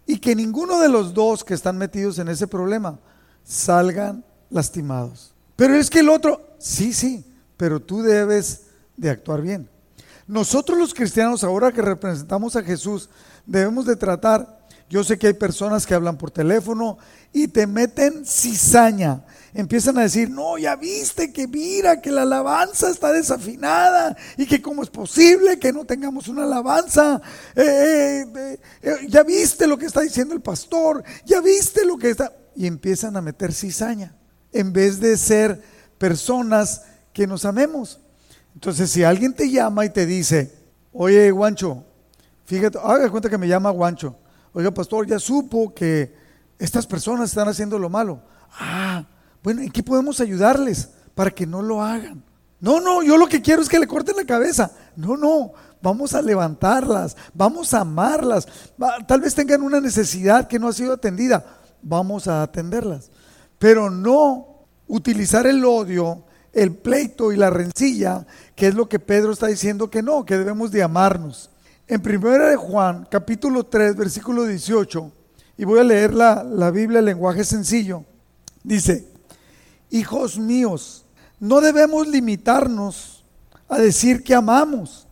y 0.06 0.18
que 0.18 0.34
ninguno 0.34 0.80
de 0.80 0.88
los 0.88 1.12
dos 1.12 1.44
que 1.44 1.54
están 1.54 1.76
metidos 1.76 2.18
en 2.18 2.28
ese 2.28 2.46
problema 2.46 2.98
salgan 3.44 4.24
lastimados. 4.48 5.34
Pero 5.56 5.74
es 5.74 5.90
que 5.90 6.00
el 6.00 6.08
otro, 6.08 6.54
sí, 6.58 6.92
sí, 6.92 7.24
pero 7.56 7.80
tú 7.80 8.02
debes 8.02 8.66
de 8.96 9.10
actuar 9.10 9.42
bien. 9.42 9.68
Nosotros 10.26 10.78
los 10.78 10.94
cristianos, 10.94 11.42
ahora 11.42 11.72
que 11.72 11.82
representamos 11.82 12.54
a 12.56 12.62
Jesús, 12.62 13.10
debemos 13.44 13.86
de 13.86 13.96
tratar, 13.96 14.61
yo 14.92 15.02
sé 15.02 15.18
que 15.18 15.28
hay 15.28 15.32
personas 15.32 15.86
que 15.86 15.94
hablan 15.94 16.18
por 16.18 16.30
teléfono 16.30 16.98
y 17.32 17.48
te 17.48 17.66
meten 17.66 18.26
cizaña, 18.26 19.24
empiezan 19.54 19.96
a 19.96 20.02
decir, 20.02 20.28
no, 20.28 20.58
ya 20.58 20.76
viste 20.76 21.32
que 21.32 21.48
mira 21.48 22.02
que 22.02 22.10
la 22.10 22.22
alabanza 22.22 22.90
está 22.90 23.10
desafinada 23.10 24.14
y 24.36 24.44
que 24.44 24.60
cómo 24.60 24.82
es 24.82 24.90
posible 24.90 25.58
que 25.58 25.72
no 25.72 25.86
tengamos 25.86 26.28
una 26.28 26.42
alabanza, 26.42 27.22
eh, 27.56 28.26
eh, 28.36 28.60
eh, 28.82 28.96
ya 29.08 29.22
viste 29.22 29.66
lo 29.66 29.78
que 29.78 29.86
está 29.86 30.02
diciendo 30.02 30.34
el 30.34 30.42
pastor, 30.42 31.02
ya 31.24 31.40
viste 31.40 31.86
lo 31.86 31.96
que 31.96 32.10
está... 32.10 32.30
Y 32.54 32.66
empiezan 32.66 33.16
a 33.16 33.22
meter 33.22 33.54
cizaña 33.54 34.14
en 34.52 34.74
vez 34.74 35.00
de 35.00 35.16
ser 35.16 35.62
personas 35.96 36.82
que 37.14 37.26
nos 37.26 37.46
amemos. 37.46 37.98
Entonces, 38.52 38.90
si 38.90 39.04
alguien 39.04 39.32
te 39.32 39.48
llama 39.48 39.86
y 39.86 39.88
te 39.88 40.04
dice, 40.04 40.52
oye, 40.92 41.30
Guancho, 41.30 41.82
fíjate, 42.44 42.78
haga 42.78 43.08
cuenta 43.08 43.30
que 43.30 43.38
me 43.38 43.48
llama 43.48 43.70
Guancho, 43.70 44.18
oiga, 44.52 44.70
pastor, 44.72 45.06
ya 45.06 45.18
supo 45.18 45.74
que 45.74 46.14
estas 46.58 46.86
personas 46.86 47.30
están 47.30 47.48
haciendo 47.48 47.78
lo 47.78 47.88
malo. 47.88 48.22
Ah, 48.58 49.04
bueno, 49.42 49.62
¿en 49.62 49.70
qué 49.70 49.82
podemos 49.82 50.20
ayudarles 50.20 50.90
para 51.14 51.30
que 51.30 51.46
no 51.46 51.62
lo 51.62 51.82
hagan? 51.82 52.22
No, 52.60 52.80
no, 52.80 53.02
yo 53.02 53.16
lo 53.16 53.26
que 53.26 53.42
quiero 53.42 53.60
es 53.60 53.68
que 53.68 53.80
le 53.80 53.88
corten 53.88 54.16
la 54.16 54.24
cabeza. 54.24 54.70
No, 54.94 55.16
no, 55.16 55.52
vamos 55.82 56.14
a 56.14 56.22
levantarlas, 56.22 57.16
vamos 57.34 57.74
a 57.74 57.80
amarlas. 57.80 58.46
Tal 59.06 59.20
vez 59.20 59.34
tengan 59.34 59.62
una 59.62 59.80
necesidad 59.80 60.46
que 60.46 60.60
no 60.60 60.68
ha 60.68 60.72
sido 60.72 60.92
atendida, 60.92 61.44
vamos 61.82 62.28
a 62.28 62.42
atenderlas. 62.42 63.10
Pero 63.58 63.90
no 63.90 64.66
utilizar 64.86 65.46
el 65.46 65.64
odio, 65.64 66.24
el 66.52 66.76
pleito 66.76 67.32
y 67.32 67.36
la 67.36 67.50
rencilla, 67.50 68.26
que 68.54 68.68
es 68.68 68.74
lo 68.74 68.88
que 68.88 68.98
Pedro 68.98 69.32
está 69.32 69.48
diciendo 69.48 69.90
que 69.90 70.02
no, 70.02 70.24
que 70.24 70.38
debemos 70.38 70.70
de 70.70 70.82
amarnos. 70.82 71.50
En 71.88 72.00
primera 72.00 72.48
de 72.48 72.56
Juan, 72.56 73.06
capítulo 73.10 73.64
3, 73.64 73.96
versículo 73.96 74.44
18, 74.44 75.10
y 75.58 75.64
voy 75.64 75.80
a 75.80 75.84
leer 75.84 76.14
la, 76.14 76.44
la 76.44 76.70
Biblia 76.70 77.00
en 77.00 77.06
lenguaje 77.06 77.44
sencillo, 77.44 78.04
dice, 78.62 79.08
hijos 79.90 80.38
míos, 80.38 81.04
no 81.40 81.60
debemos 81.60 82.06
limitarnos 82.06 83.24
a 83.68 83.78
decir 83.78 84.22
que 84.22 84.34
amamos, 84.34 85.08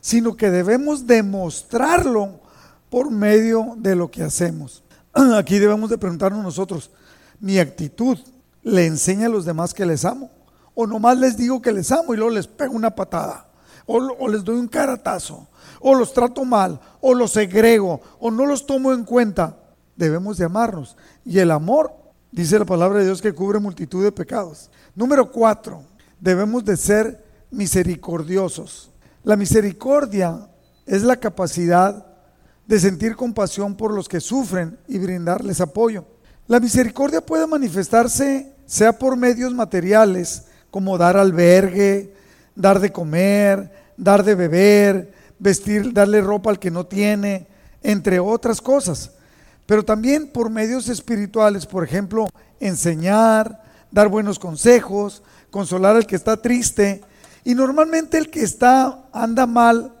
sino 0.00 0.34
que 0.34 0.50
debemos 0.50 1.06
demostrarlo 1.06 2.40
por 2.88 3.10
medio 3.10 3.74
de 3.76 3.94
lo 3.94 4.10
que 4.10 4.22
hacemos. 4.22 4.82
Aquí 5.36 5.58
debemos 5.58 5.90
de 5.90 5.98
preguntarnos 5.98 6.42
nosotros, 6.42 6.90
mi 7.38 7.58
actitud 7.58 8.18
le 8.62 8.86
enseña 8.86 9.26
a 9.26 9.30
los 9.30 9.44
demás 9.44 9.74
que 9.74 9.84
les 9.84 10.04
amo, 10.04 10.30
o 10.74 10.86
nomás 10.86 11.18
les 11.18 11.36
digo 11.36 11.60
que 11.60 11.72
les 11.72 11.92
amo 11.92 12.14
y 12.14 12.16
luego 12.16 12.30
les 12.30 12.46
pego 12.46 12.74
una 12.74 12.94
patada, 12.94 13.46
o, 13.86 14.28
les 14.28 14.44
doy 14.44 14.56
un 14.56 14.68
caratazo, 14.68 15.46
o 15.80 15.94
los 15.94 16.12
trato 16.12 16.44
mal, 16.44 16.80
o 17.00 17.14
los 17.14 17.32
segrego, 17.32 18.00
o 18.18 18.30
no 18.30 18.46
los 18.46 18.66
tomo 18.66 18.92
en 18.92 19.04
cuenta. 19.04 19.58
Debemos 19.96 20.38
de 20.38 20.44
amarnos. 20.44 20.96
Y 21.24 21.38
el 21.38 21.50
amor 21.50 22.04
Dice 22.34 22.58
la 22.58 22.64
palabra 22.64 22.98
de 22.98 23.04
Dios 23.04 23.22
que 23.22 23.32
cubre 23.32 23.60
multitud 23.60 24.02
de 24.02 24.10
pecados. 24.10 24.68
Número 24.96 25.30
cuatro, 25.30 25.84
debemos 26.18 26.64
de 26.64 26.76
ser 26.76 27.24
misericordiosos. 27.52 28.90
La 29.22 29.36
misericordia 29.36 30.48
es 30.84 31.04
la 31.04 31.14
capacidad 31.14 32.04
de 32.66 32.80
sentir 32.80 33.14
compasión 33.14 33.76
por 33.76 33.94
los 33.94 34.08
que 34.08 34.18
sufren 34.18 34.80
y 34.88 34.98
brindarles 34.98 35.60
apoyo. 35.60 36.06
La 36.48 36.58
misericordia 36.58 37.24
puede 37.24 37.46
manifestarse 37.46 38.52
sea 38.66 38.98
por 38.98 39.16
medios 39.16 39.54
materiales, 39.54 40.46
como 40.72 40.98
dar 40.98 41.16
albergue, 41.16 42.13
dar 42.54 42.80
de 42.80 42.92
comer, 42.92 43.70
dar 43.96 44.24
de 44.24 44.34
beber, 44.34 45.12
vestir, 45.38 45.92
darle 45.92 46.20
ropa 46.20 46.50
al 46.50 46.58
que 46.58 46.70
no 46.70 46.86
tiene, 46.86 47.46
entre 47.82 48.20
otras 48.20 48.60
cosas 48.60 49.10
pero 49.66 49.84
también 49.84 50.28
por 50.28 50.50
medios 50.50 50.88
espirituales, 50.88 51.66
por 51.66 51.84
ejemplo, 51.84 52.28
enseñar, 52.60 53.62
dar 53.90 54.08
buenos 54.08 54.38
consejos, 54.38 55.22
consolar 55.50 55.96
al 55.96 56.06
que 56.06 56.16
está 56.16 56.36
triste. 56.36 57.02
Y 57.44 57.54
normalmente 57.54 58.18
el 58.18 58.30
que 58.30 58.42
está 58.42 59.06
anda 59.12 59.46
mal 59.46 59.92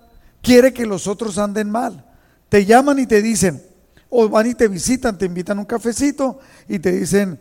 quiere 0.42 0.72
que 0.72 0.86
los 0.86 1.06
otros 1.06 1.38
anden 1.38 1.70
mal. 1.70 2.04
Te 2.48 2.66
llaman 2.66 2.98
y 2.98 3.06
te 3.06 3.22
dicen, 3.22 3.62
o 4.10 4.28
van 4.28 4.48
y 4.48 4.54
te 4.54 4.68
visitan, 4.68 5.16
te 5.16 5.24
invitan 5.24 5.58
a 5.58 5.60
un 5.62 5.66
cafecito 5.66 6.38
y 6.68 6.78
te 6.78 6.92
dicen, 6.92 7.38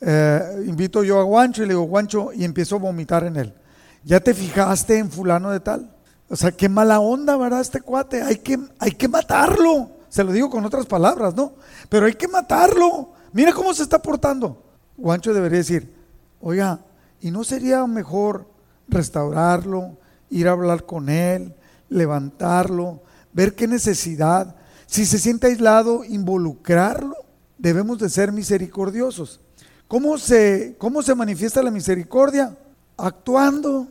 eh, 0.00 0.64
invito 0.66 1.04
yo 1.04 1.20
a 1.20 1.22
Guancho 1.22 1.62
y 1.62 1.66
le 1.66 1.74
digo, 1.74 1.82
Guancho, 1.82 2.32
y 2.32 2.44
empiezo 2.44 2.76
a 2.76 2.80
vomitar 2.80 3.24
en 3.24 3.36
él. 3.36 3.54
¿Ya 4.04 4.20
te 4.20 4.34
fijaste 4.34 4.98
en 4.98 5.10
fulano 5.10 5.50
de 5.50 5.60
tal? 5.60 5.90
O 6.28 6.36
sea, 6.36 6.52
qué 6.52 6.68
mala 6.68 7.00
onda, 7.00 7.36
¿verdad? 7.36 7.60
Este 7.60 7.80
cuate, 7.80 8.22
hay 8.22 8.36
que, 8.36 8.58
hay 8.78 8.92
que 8.92 9.08
matarlo. 9.08 9.90
Se 10.08 10.24
lo 10.24 10.32
digo 10.32 10.48
con 10.48 10.64
otras 10.64 10.86
palabras, 10.86 11.34
¿no? 11.34 11.54
Pero 11.88 12.06
hay 12.06 12.14
que 12.14 12.28
matarlo. 12.28 13.12
Mira 13.32 13.52
cómo 13.52 13.74
se 13.74 13.82
está 13.82 14.00
portando. 14.00 14.62
Guancho 14.96 15.34
debería 15.34 15.58
decir, 15.58 15.94
oiga, 16.40 16.80
¿y 17.20 17.30
no 17.30 17.44
sería 17.44 17.86
mejor 17.86 18.46
restaurarlo, 18.88 19.98
ir 20.30 20.48
a 20.48 20.52
hablar 20.52 20.84
con 20.84 21.08
él, 21.08 21.54
levantarlo, 21.88 23.02
ver 23.32 23.54
qué 23.54 23.66
necesidad? 23.66 24.56
Si 24.86 25.06
se 25.06 25.18
siente 25.18 25.46
aislado, 25.46 26.04
involucrarlo. 26.04 27.16
Debemos 27.58 27.98
de 27.98 28.08
ser 28.08 28.32
misericordiosos. 28.32 29.40
¿Cómo 29.86 30.18
se, 30.18 30.76
cómo 30.78 31.02
se 31.02 31.14
manifiesta 31.14 31.62
la 31.62 31.70
misericordia? 31.70 32.56
Actuando. 33.00 33.88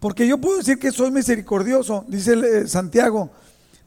Porque 0.00 0.26
yo 0.26 0.38
puedo 0.38 0.58
decir 0.58 0.78
que 0.78 0.92
soy 0.92 1.10
misericordioso, 1.10 2.04
dice 2.08 2.34
eh, 2.34 2.68
Santiago. 2.68 3.30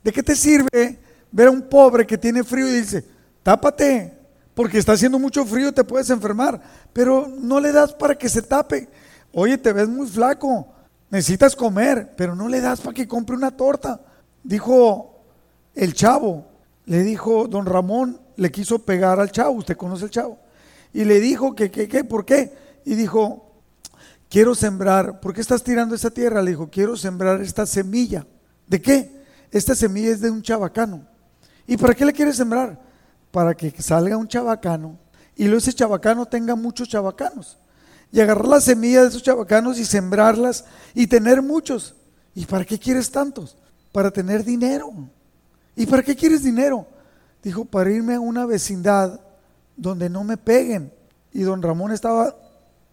¿De 0.04 0.12
qué 0.12 0.22
te 0.24 0.36
sirve 0.36 1.00
ver 1.32 1.48
a 1.48 1.52
un 1.52 1.62
pobre 1.62 2.06
que 2.06 2.18
tiene 2.18 2.44
frío 2.44 2.68
y 2.68 2.82
dice, 2.82 3.06
tápate, 3.44 4.14
porque 4.54 4.78
está 4.78 4.94
haciendo 4.94 5.18
mucho 5.18 5.46
frío 5.46 5.70
y 5.70 5.72
te 5.72 5.84
puedes 5.84 6.10
enfermar, 6.10 6.62
pero 6.92 7.28
no 7.28 7.60
le 7.60 7.72
das 7.72 7.94
para 7.94 8.16
que 8.16 8.28
se 8.28 8.42
tape. 8.42 8.90
Oye, 9.32 9.58
te 9.58 9.72
ves 9.72 9.88
muy 9.88 10.08
flaco, 10.08 10.68
necesitas 11.10 11.56
comer, 11.56 12.14
pero 12.18 12.36
no 12.36 12.50
le 12.50 12.60
das 12.60 12.82
para 12.82 12.94
que 12.94 13.08
compre 13.08 13.36
una 13.36 13.52
torta. 13.52 14.02
Dijo 14.44 15.24
el 15.74 15.94
chavo, 15.94 16.46
le 16.86 17.04
dijo 17.04 17.48
don 17.48 17.66
Ramón, 17.66 18.20
le 18.36 18.52
quiso 18.52 18.80
pegar 18.80 19.20
al 19.20 19.32
chavo, 19.32 19.52
usted 19.52 19.78
conoce 19.78 20.06
el 20.06 20.12
chavo, 20.12 20.38
y 20.94 21.06
le 21.06 21.20
dijo 21.22 21.56
que, 21.56 21.72
que, 21.72 21.88
que, 21.88 22.04
¿por 22.04 22.26
qué? 22.26 22.52
Y 22.84 22.96
dijo, 22.96 23.51
quiero 24.32 24.56
sembrar, 24.56 25.20
¿por 25.20 25.34
qué 25.34 25.42
estás 25.42 25.62
tirando 25.62 25.94
esa 25.94 26.10
tierra? 26.10 26.42
Le 26.42 26.52
dijo, 26.52 26.70
quiero 26.72 26.96
sembrar 26.96 27.42
esta 27.42 27.66
semilla. 27.66 28.26
¿De 28.66 28.82
qué? 28.82 29.22
Esta 29.52 29.76
semilla 29.76 30.10
es 30.10 30.22
de 30.22 30.32
un 30.32 30.42
chabacano. 30.42 31.06
¿Y 31.68 31.78
para 31.78 31.94
qué 31.94 32.06
le 32.06 32.14
quieres 32.14 32.38
sembrar? 32.38 32.82
Para 33.30 33.54
que 33.54 33.70
salga 33.82 34.18
un 34.18 34.28
chabacano 34.28 34.98
y 35.36 35.46
luego 35.46 35.58
ese 35.58 35.74
chabacano 35.74 36.26
tenga 36.26 36.56
muchos 36.56 36.88
chabacanos. 36.88 37.58
Y 38.12 38.20
agarrar 38.20 38.48
las 38.48 38.66
semillas 38.66 39.04
de 39.04 39.10
esos 39.10 39.24
chabacanos 39.24 39.80
y 39.80 39.86
sembrarlas 39.86 40.66
y 40.94 41.08
tener 41.08 41.42
muchos. 41.42 41.96
¿Y 42.36 42.46
para 42.46 42.66
qué 42.66 42.78
quieres 42.78 43.10
tantos? 43.10 43.58
Para 43.92 44.12
tener 44.12 44.44
dinero. 44.44 44.92
¿Y 45.76 45.86
para 45.86 46.04
qué 46.04 46.16
quieres 46.16 46.44
dinero? 46.44 46.86
Dijo, 47.42 47.66
para 47.66 47.90
irme 47.90 48.16
a 48.16 48.20
una 48.20 48.46
vecindad 48.46 49.20
donde 49.76 50.10
no 50.10 50.24
me 50.24 50.38
peguen. 50.38 50.94
Y 51.32 51.42
don 51.44 51.62
Ramón 51.62 51.92
estaba 51.92 52.36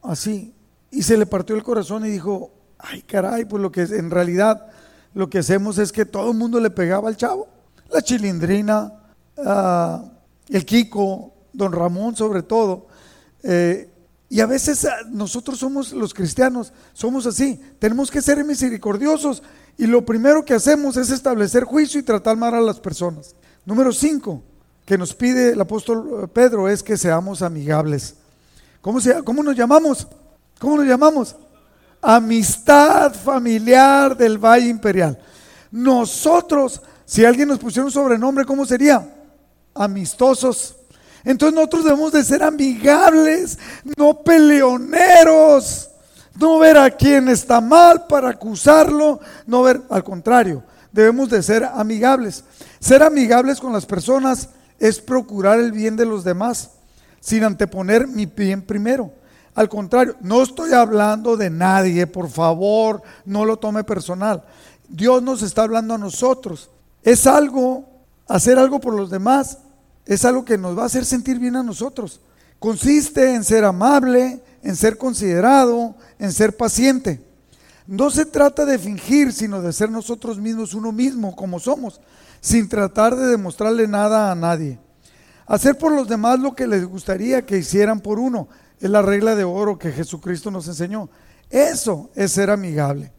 así. 0.02 0.54
Y 0.90 1.02
se 1.02 1.16
le 1.16 1.26
partió 1.26 1.54
el 1.54 1.62
corazón 1.62 2.04
y 2.06 2.10
dijo, 2.10 2.50
ay 2.78 3.02
caray, 3.02 3.44
pues 3.44 3.62
lo 3.62 3.70
que 3.70 3.82
en 3.82 4.10
realidad 4.10 4.66
lo 5.14 5.28
que 5.28 5.38
hacemos 5.38 5.78
es 5.78 5.92
que 5.92 6.06
todo 6.06 6.30
el 6.30 6.36
mundo 6.36 6.60
le 6.60 6.70
pegaba 6.70 7.08
al 7.08 7.16
chavo 7.16 7.48
la 7.90 8.02
chilindrina, 8.02 8.92
ah, 9.38 10.04
el 10.48 10.64
Kiko, 10.64 11.32
don 11.52 11.72
Ramón 11.72 12.16
sobre 12.16 12.42
todo. 12.42 12.86
Eh, 13.42 13.90
y 14.28 14.40
a 14.40 14.46
veces 14.46 14.84
ah, 14.84 14.96
nosotros 15.08 15.58
somos 15.58 15.92
los 15.92 16.12
cristianos, 16.12 16.72
somos 16.92 17.26
así, 17.26 17.60
tenemos 17.78 18.10
que 18.10 18.20
ser 18.20 18.44
misericordiosos 18.44 19.42
y 19.76 19.86
lo 19.86 20.04
primero 20.04 20.44
que 20.44 20.54
hacemos 20.54 20.96
es 20.96 21.10
establecer 21.10 21.64
juicio 21.64 22.00
y 22.00 22.02
tratar 22.02 22.36
mal 22.36 22.54
a 22.54 22.60
las 22.60 22.80
personas. 22.80 23.34
Número 23.64 23.92
cinco, 23.92 24.42
que 24.84 24.98
nos 24.98 25.14
pide 25.14 25.52
el 25.52 25.60
apóstol 25.60 26.24
eh, 26.24 26.28
Pedro 26.28 26.68
es 26.68 26.82
que 26.82 26.96
seamos 26.96 27.42
amigables. 27.42 28.14
¿Cómo, 28.80 29.00
se, 29.00 29.22
cómo 29.22 29.42
nos 29.42 29.56
llamamos? 29.56 30.06
¿Cómo 30.58 30.76
nos 30.76 30.86
llamamos? 30.86 31.36
Amistad 32.00 33.12
familiar 33.14 34.16
del 34.16 34.38
Valle 34.38 34.68
Imperial. 34.68 35.18
Nosotros 35.70 36.80
si 37.04 37.24
alguien 37.24 37.48
nos 37.48 37.58
pusiera 37.58 37.86
un 37.86 37.92
sobrenombre, 37.92 38.44
¿cómo 38.44 38.66
sería? 38.66 39.14
amistosos. 39.78 40.76
Entonces 41.24 41.54
nosotros 41.54 41.84
debemos 41.84 42.12
de 42.12 42.24
ser 42.24 42.42
amigables, 42.42 43.58
no 43.96 44.22
peleoneros, 44.22 45.90
no 46.38 46.58
ver 46.58 46.76
a 46.76 46.90
quien 46.90 47.28
está 47.28 47.60
mal 47.60 48.06
para 48.06 48.30
acusarlo, 48.30 49.20
no 49.46 49.62
ver, 49.62 49.82
al 49.90 50.04
contrario, 50.04 50.62
debemos 50.92 51.28
de 51.30 51.42
ser 51.42 51.64
amigables. 51.64 52.44
Ser 52.80 53.02
amigables 53.02 53.60
con 53.60 53.72
las 53.72 53.86
personas 53.86 54.50
es 54.78 55.00
procurar 55.00 55.58
el 55.58 55.72
bien 55.72 55.96
de 55.96 56.06
los 56.06 56.24
demás, 56.24 56.70
sin 57.20 57.44
anteponer 57.44 58.06
mi 58.06 58.26
bien 58.26 58.62
primero. 58.62 59.12
Al 59.58 59.68
contrario, 59.68 60.14
no 60.20 60.40
estoy 60.40 60.72
hablando 60.72 61.36
de 61.36 61.50
nadie, 61.50 62.06
por 62.06 62.30
favor, 62.30 63.02
no 63.24 63.44
lo 63.44 63.56
tome 63.56 63.82
personal. 63.82 64.44
Dios 64.88 65.20
nos 65.20 65.42
está 65.42 65.64
hablando 65.64 65.94
a 65.94 65.98
nosotros. 65.98 66.70
Es 67.02 67.26
algo, 67.26 67.84
hacer 68.28 68.56
algo 68.56 68.78
por 68.78 68.94
los 68.94 69.10
demás, 69.10 69.58
es 70.06 70.24
algo 70.24 70.44
que 70.44 70.56
nos 70.56 70.78
va 70.78 70.84
a 70.84 70.86
hacer 70.86 71.04
sentir 71.04 71.40
bien 71.40 71.56
a 71.56 71.64
nosotros. 71.64 72.20
Consiste 72.60 73.34
en 73.34 73.42
ser 73.42 73.64
amable, 73.64 74.40
en 74.62 74.76
ser 74.76 74.96
considerado, 74.96 75.96
en 76.20 76.32
ser 76.32 76.56
paciente. 76.56 77.20
No 77.84 78.10
se 78.10 78.26
trata 78.26 78.64
de 78.64 78.78
fingir, 78.78 79.32
sino 79.32 79.60
de 79.60 79.72
ser 79.72 79.90
nosotros 79.90 80.38
mismos 80.38 80.72
uno 80.72 80.92
mismo 80.92 81.34
como 81.34 81.58
somos, 81.58 82.00
sin 82.40 82.68
tratar 82.68 83.16
de 83.16 83.26
demostrarle 83.26 83.88
nada 83.88 84.30
a 84.30 84.36
nadie. 84.36 84.78
Hacer 85.46 85.76
por 85.76 85.90
los 85.90 86.06
demás 86.06 86.38
lo 86.38 86.54
que 86.54 86.68
les 86.68 86.84
gustaría 86.84 87.44
que 87.44 87.58
hicieran 87.58 87.98
por 87.98 88.20
uno 88.20 88.46
es 88.80 88.90
la 88.90 89.02
regla 89.02 89.34
de 89.34 89.44
oro 89.44 89.78
que 89.78 89.92
Jesucristo 89.92 90.50
nos 90.50 90.68
enseñó. 90.68 91.08
Eso 91.50 92.10
es 92.14 92.32
ser 92.32 92.50
amigable. 92.50 93.12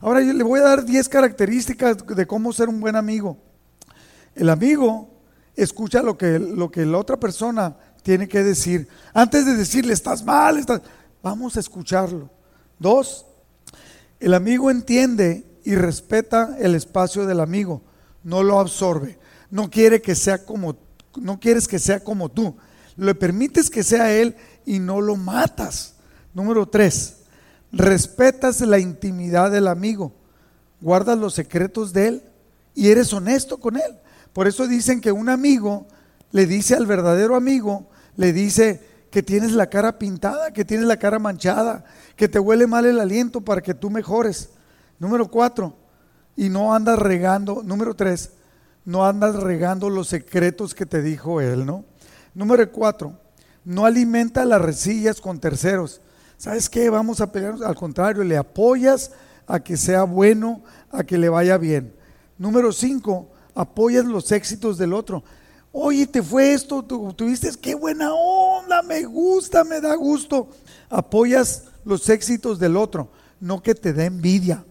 Ahora 0.00 0.22
yo 0.22 0.32
le 0.32 0.42
voy 0.42 0.60
a 0.60 0.64
dar 0.64 0.84
10 0.84 1.08
características 1.08 1.98
de 2.06 2.26
cómo 2.26 2.52
ser 2.52 2.68
un 2.68 2.80
buen 2.80 2.96
amigo. 2.96 3.38
El 4.34 4.48
amigo 4.48 5.10
escucha 5.56 6.02
lo 6.02 6.16
que, 6.16 6.38
lo 6.38 6.70
que 6.70 6.86
la 6.86 6.98
otra 6.98 7.18
persona 7.18 7.76
tiene 8.02 8.28
que 8.28 8.42
decir. 8.42 8.88
Antes 9.12 9.44
de 9.44 9.54
decirle, 9.54 9.92
estás 9.92 10.24
mal, 10.24 10.58
estás... 10.58 10.80
vamos 11.22 11.56
a 11.56 11.60
escucharlo. 11.60 12.30
Dos, 12.78 13.26
el 14.20 14.32
amigo 14.34 14.70
entiende 14.70 15.46
y 15.64 15.74
respeta 15.74 16.56
el 16.58 16.74
espacio 16.74 17.26
del 17.26 17.40
amigo, 17.40 17.82
no 18.22 18.42
lo 18.42 18.58
absorbe. 18.58 19.18
No 19.50 19.68
quiere 19.68 20.00
que 20.00 20.14
sea 20.14 20.44
como 20.44 20.76
no 21.16 21.40
quieres 21.40 21.66
que 21.66 21.78
sea 21.78 22.00
como 22.00 22.28
tú. 22.28 22.56
Le 22.96 23.14
permites 23.14 23.70
que 23.70 23.82
sea 23.82 24.12
él 24.12 24.36
y 24.64 24.78
no 24.78 25.00
lo 25.00 25.16
matas. 25.16 25.94
Número 26.34 26.66
tres, 26.66 27.18
respetas 27.72 28.60
la 28.60 28.78
intimidad 28.78 29.50
del 29.50 29.68
amigo, 29.68 30.12
guardas 30.80 31.18
los 31.18 31.34
secretos 31.34 31.92
de 31.92 32.08
él 32.08 32.22
y 32.74 32.88
eres 32.88 33.12
honesto 33.12 33.58
con 33.58 33.76
él. 33.76 33.98
Por 34.32 34.46
eso 34.46 34.66
dicen 34.66 35.00
que 35.00 35.12
un 35.12 35.28
amigo 35.28 35.86
le 36.32 36.46
dice 36.46 36.74
al 36.74 36.86
verdadero 36.86 37.34
amigo, 37.34 37.88
le 38.16 38.32
dice 38.32 38.88
que 39.10 39.22
tienes 39.22 39.52
la 39.52 39.68
cara 39.68 39.98
pintada, 39.98 40.52
que 40.52 40.64
tienes 40.64 40.86
la 40.86 40.96
cara 40.96 41.18
manchada, 41.18 41.84
que 42.16 42.28
te 42.28 42.38
huele 42.38 42.66
mal 42.66 42.86
el 42.86 43.00
aliento 43.00 43.40
para 43.40 43.60
que 43.60 43.74
tú 43.74 43.90
mejores. 43.90 44.50
Número 44.98 45.28
cuatro, 45.28 45.74
y 46.36 46.48
no 46.48 46.74
andas 46.74 46.98
regando. 46.98 47.62
Número 47.64 47.94
tres, 47.94 48.30
no 48.84 49.04
andas 49.04 49.36
regando 49.36 49.90
los 49.90 50.08
secretos 50.08 50.74
que 50.74 50.86
te 50.86 51.02
dijo 51.02 51.40
él, 51.40 51.66
¿no? 51.66 51.84
Número 52.34 52.70
cuatro, 52.70 53.18
no 53.64 53.86
alimenta 53.86 54.44
las 54.44 54.60
resillas 54.60 55.20
con 55.20 55.38
terceros. 55.38 56.00
¿Sabes 56.36 56.70
qué? 56.70 56.88
Vamos 56.88 57.20
a 57.20 57.30
pelear. 57.30 57.56
Al 57.64 57.74
contrario, 57.74 58.24
le 58.24 58.36
apoyas 58.36 59.12
a 59.46 59.60
que 59.60 59.76
sea 59.76 60.04
bueno, 60.04 60.62
a 60.90 61.04
que 61.04 61.18
le 61.18 61.28
vaya 61.28 61.58
bien. 61.58 61.94
Número 62.38 62.72
cinco, 62.72 63.28
apoyas 63.54 64.04
los 64.04 64.32
éxitos 64.32 64.78
del 64.78 64.92
otro. 64.92 65.22
Oye, 65.72 66.06
te 66.06 66.22
fue 66.22 66.52
esto, 66.52 66.82
tuviste, 66.82 67.48
qué 67.60 67.74
buena 67.74 68.12
onda, 68.12 68.82
me 68.82 69.04
gusta, 69.04 69.62
me 69.62 69.80
da 69.80 69.94
gusto. 69.94 70.48
Apoyas 70.88 71.64
los 71.84 72.08
éxitos 72.08 72.58
del 72.58 72.76
otro, 72.76 73.10
no 73.38 73.62
que 73.62 73.74
te 73.74 73.92
dé 73.92 74.06
envidia. 74.06 74.64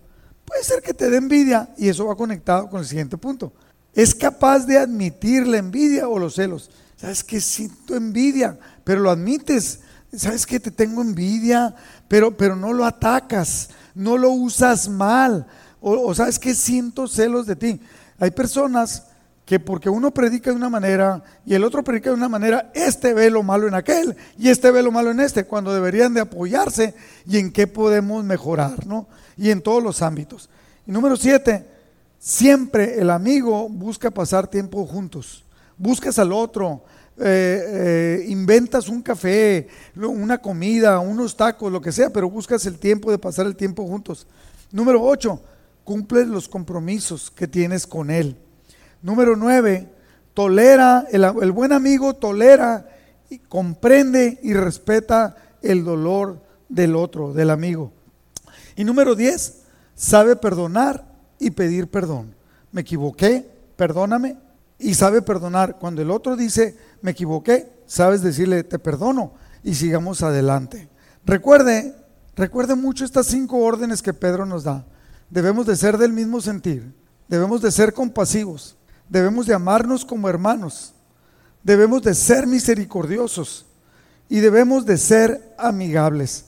Puede 0.44 0.64
ser 0.64 0.82
que 0.82 0.94
te 0.94 1.10
dé 1.10 1.18
envidia 1.18 1.70
y 1.78 1.88
eso 1.88 2.08
va 2.08 2.16
conectado 2.16 2.70
con 2.70 2.80
el 2.82 2.86
siguiente 2.86 3.18
punto. 3.18 3.54
Es 3.94 4.14
capaz 4.14 4.66
de 4.66 4.78
admitir 4.78 5.48
la 5.48 5.58
envidia 5.58 6.10
o 6.10 6.20
los 6.20 6.36
celos. 6.36 6.70
Sabes 7.00 7.24
que 7.24 7.40
siento 7.40 7.96
envidia, 7.96 8.58
pero 8.84 9.02
lo 9.02 9.10
admites 9.10 9.80
sabes 10.16 10.46
que 10.46 10.60
te 10.60 10.72
tengo 10.72 11.02
envidia, 11.02 11.76
pero, 12.08 12.36
pero 12.36 12.56
no 12.56 12.74
lo 12.74 12.86
atacas, 12.86 13.70
no 13.94 14.18
lo 14.18 14.32
usas 14.32 14.90
mal, 14.90 15.46
o, 15.82 16.14
sabes 16.14 16.40
que 16.40 16.56
siento 16.56 17.08
celos 17.08 17.46
de 17.46 17.56
ti. 17.56 17.82
Hay 18.18 18.32
personas 18.32 19.04
que 19.46 19.60
porque 19.60 19.90
uno 19.90 20.12
predica 20.12 20.52
de 20.52 20.56
una 20.56 20.70
manera 20.70 21.24
y 21.46 21.56
el 21.56 21.64
otro 21.64 21.84
predica 21.84 22.10
de 22.10 22.16
una 22.16 22.30
manera, 22.30 22.72
este 22.74 23.14
ve 23.14 23.30
lo 23.30 23.42
malo 23.42 23.68
en 23.68 23.74
aquel 23.74 24.16
y 24.38 24.50
este 24.50 24.70
ve 24.72 24.84
lo 24.84 24.92
malo 24.92 25.10
en 25.12 25.20
este, 25.20 25.46
cuando 25.46 25.74
deberían 25.74 26.14
de 26.14 26.22
apoyarse 26.22 26.94
y 27.26 27.38
en 27.38 27.52
qué 27.52 27.66
podemos 27.66 28.24
mejorar, 28.24 28.86
¿no? 28.86 29.08
Y 29.38 29.50
en 29.50 29.62
todos 29.62 29.82
los 29.82 30.02
ámbitos. 30.02 30.50
Y 30.86 30.92
número 30.92 31.16
siete, 31.16 31.66
siempre 32.20 33.00
el 33.00 33.10
amigo 33.10 33.70
busca 33.70 34.12
pasar 34.12 34.48
tiempo 34.48 34.86
juntos. 34.86 35.46
Buscas 35.80 36.20
al 36.20 36.34
otro, 36.34 36.84
eh, 37.18 37.64
eh, 37.66 38.26
inventas 38.28 38.90
un 38.90 39.02
café, 39.02 39.70
una 39.96 40.38
comida, 40.38 41.00
unos 41.00 41.38
tacos, 41.38 41.72
lo 41.72 41.80
que 41.80 41.94
sea, 41.94 42.10
pero 42.10 42.30
buscas 42.30 42.66
el 42.66 42.78
tiempo 42.78 43.10
de 43.10 43.18
pasar 43.18 43.46
el 43.46 43.56
tiempo 43.56 43.88
juntos. 43.88 44.28
Número 44.74 45.02
8, 45.02 45.42
cumples 45.86 46.28
los 46.28 46.50
compromisos 46.50 47.32
que 47.32 47.48
tienes 47.48 47.88
con 47.88 48.12
él. 48.12 48.38
Número 49.02 49.38
9, 49.38 49.88
tolera, 50.34 51.08
el, 51.10 51.24
el 51.42 51.52
buen 51.54 51.72
amigo 51.72 52.14
tolera, 52.14 52.86
y 53.30 53.40
comprende 53.40 54.38
y 54.44 54.54
respeta 54.54 55.38
el 55.62 55.86
dolor 55.86 56.42
del 56.68 56.94
otro, 56.94 57.34
del 57.34 57.52
amigo. 57.52 57.94
Y 58.76 58.84
número 58.84 59.16
10, 59.16 59.62
sabe 59.96 60.36
perdonar 60.36 61.06
y 61.40 61.52
pedir 61.52 61.88
perdón. 61.88 62.36
Me 62.74 62.82
equivoqué, 62.82 63.50
perdóname, 63.78 64.38
y 64.80 64.96
sabe 64.96 65.22
perdonar. 65.22 65.78
Cuando 65.78 66.02
el 66.02 66.10
otro 66.10 66.36
dice, 66.36 66.78
me 67.02 67.12
equivoqué, 67.12 67.84
sabes 67.86 68.22
decirle, 68.22 68.64
te 68.64 68.80
perdono 68.80 69.34
y 69.64 69.76
sigamos 69.76 70.24
adelante. 70.24 70.90
Recuerde, 71.26 71.96
recuerde 72.36 72.76
mucho 72.76 73.06
estas 73.06 73.28
cinco 73.28 73.58
órdenes 73.58 74.02
que 74.02 74.14
Pedro 74.14 74.46
nos 74.46 74.64
da. 74.64 74.86
Debemos 75.30 75.66
de 75.66 75.76
ser 75.76 75.98
del 75.98 76.14
mismo 76.14 76.42
sentir, 76.42 76.96
debemos 77.28 77.62
de 77.62 77.72
ser 77.72 77.94
compasivos, 77.94 78.78
debemos 79.08 79.46
de 79.46 79.54
amarnos 79.54 80.04
como 80.04 80.28
hermanos, 80.28 80.96
debemos 81.62 82.02
de 82.02 82.16
ser 82.16 82.48
misericordiosos 82.48 83.68
y 84.28 84.40
debemos 84.40 84.86
de 84.86 84.98
ser 84.98 85.54
amigables. 85.58 86.46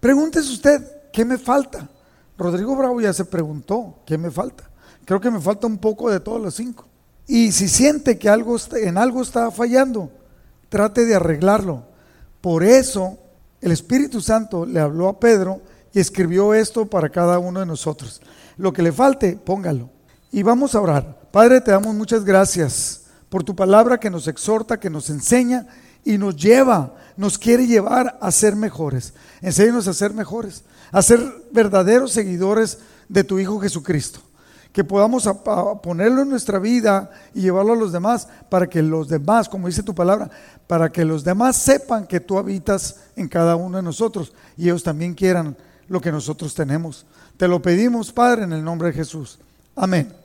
Pregúntese 0.00 0.52
usted, 0.52 0.82
¿qué 1.12 1.24
me 1.24 1.38
falta? 1.38 1.88
Rodrigo 2.36 2.74
Bravo 2.74 3.00
ya 3.00 3.12
se 3.12 3.24
preguntó, 3.24 4.02
¿qué 4.04 4.18
me 4.18 4.30
falta? 4.30 4.68
Creo 5.04 5.20
que 5.20 5.30
me 5.30 5.40
falta 5.40 5.66
un 5.66 5.78
poco 5.78 6.10
de 6.10 6.18
todos 6.18 6.40
los 6.40 6.54
cinco. 6.54 6.88
Y 7.26 7.52
si 7.52 7.68
siente 7.68 8.18
que 8.18 8.28
algo, 8.28 8.56
en 8.72 8.98
algo 8.98 9.22
está 9.22 9.50
fallando, 9.50 10.10
trate 10.68 11.06
de 11.06 11.14
arreglarlo. 11.14 11.84
Por 12.40 12.62
eso 12.62 13.18
el 13.60 13.72
Espíritu 13.72 14.20
Santo 14.20 14.66
le 14.66 14.80
habló 14.80 15.08
a 15.08 15.18
Pedro 15.18 15.62
y 15.92 16.00
escribió 16.00 16.52
esto 16.52 16.86
para 16.86 17.08
cada 17.08 17.38
uno 17.38 17.60
de 17.60 17.66
nosotros. 17.66 18.20
Lo 18.56 18.72
que 18.72 18.82
le 18.82 18.92
falte, 18.92 19.36
póngalo. 19.36 19.88
Y 20.30 20.42
vamos 20.42 20.74
a 20.74 20.80
orar. 20.80 21.28
Padre, 21.30 21.60
te 21.60 21.70
damos 21.70 21.94
muchas 21.94 22.24
gracias 22.24 23.02
por 23.30 23.42
tu 23.42 23.56
palabra 23.56 23.98
que 23.98 24.10
nos 24.10 24.28
exhorta, 24.28 24.78
que 24.78 24.90
nos 24.90 25.08
enseña 25.08 25.66
y 26.04 26.18
nos 26.18 26.36
lleva, 26.36 26.94
nos 27.16 27.38
quiere 27.38 27.66
llevar 27.66 28.18
a 28.20 28.30
ser 28.30 28.54
mejores. 28.54 29.14
Enséñanos 29.40 29.88
a 29.88 29.94
ser 29.94 30.12
mejores, 30.12 30.64
a 30.92 31.00
ser 31.00 31.20
verdaderos 31.50 32.12
seguidores 32.12 32.78
de 33.08 33.24
tu 33.24 33.38
Hijo 33.38 33.58
Jesucristo 33.60 34.20
que 34.74 34.82
podamos 34.82 35.30
ponerlo 35.84 36.22
en 36.22 36.30
nuestra 36.30 36.58
vida 36.58 37.08
y 37.32 37.42
llevarlo 37.42 37.74
a 37.74 37.76
los 37.76 37.92
demás, 37.92 38.26
para 38.48 38.66
que 38.66 38.82
los 38.82 39.08
demás, 39.08 39.48
como 39.48 39.68
dice 39.68 39.84
tu 39.84 39.94
palabra, 39.94 40.28
para 40.66 40.90
que 40.90 41.04
los 41.04 41.22
demás 41.22 41.54
sepan 41.54 42.08
que 42.08 42.18
tú 42.18 42.38
habitas 42.38 42.96
en 43.14 43.28
cada 43.28 43.54
uno 43.54 43.76
de 43.76 43.84
nosotros 43.84 44.32
y 44.56 44.64
ellos 44.64 44.82
también 44.82 45.14
quieran 45.14 45.56
lo 45.86 46.00
que 46.00 46.10
nosotros 46.10 46.56
tenemos. 46.56 47.06
Te 47.36 47.46
lo 47.46 47.62
pedimos, 47.62 48.12
Padre, 48.12 48.42
en 48.42 48.52
el 48.52 48.64
nombre 48.64 48.88
de 48.88 48.94
Jesús. 48.94 49.38
Amén. 49.76 50.23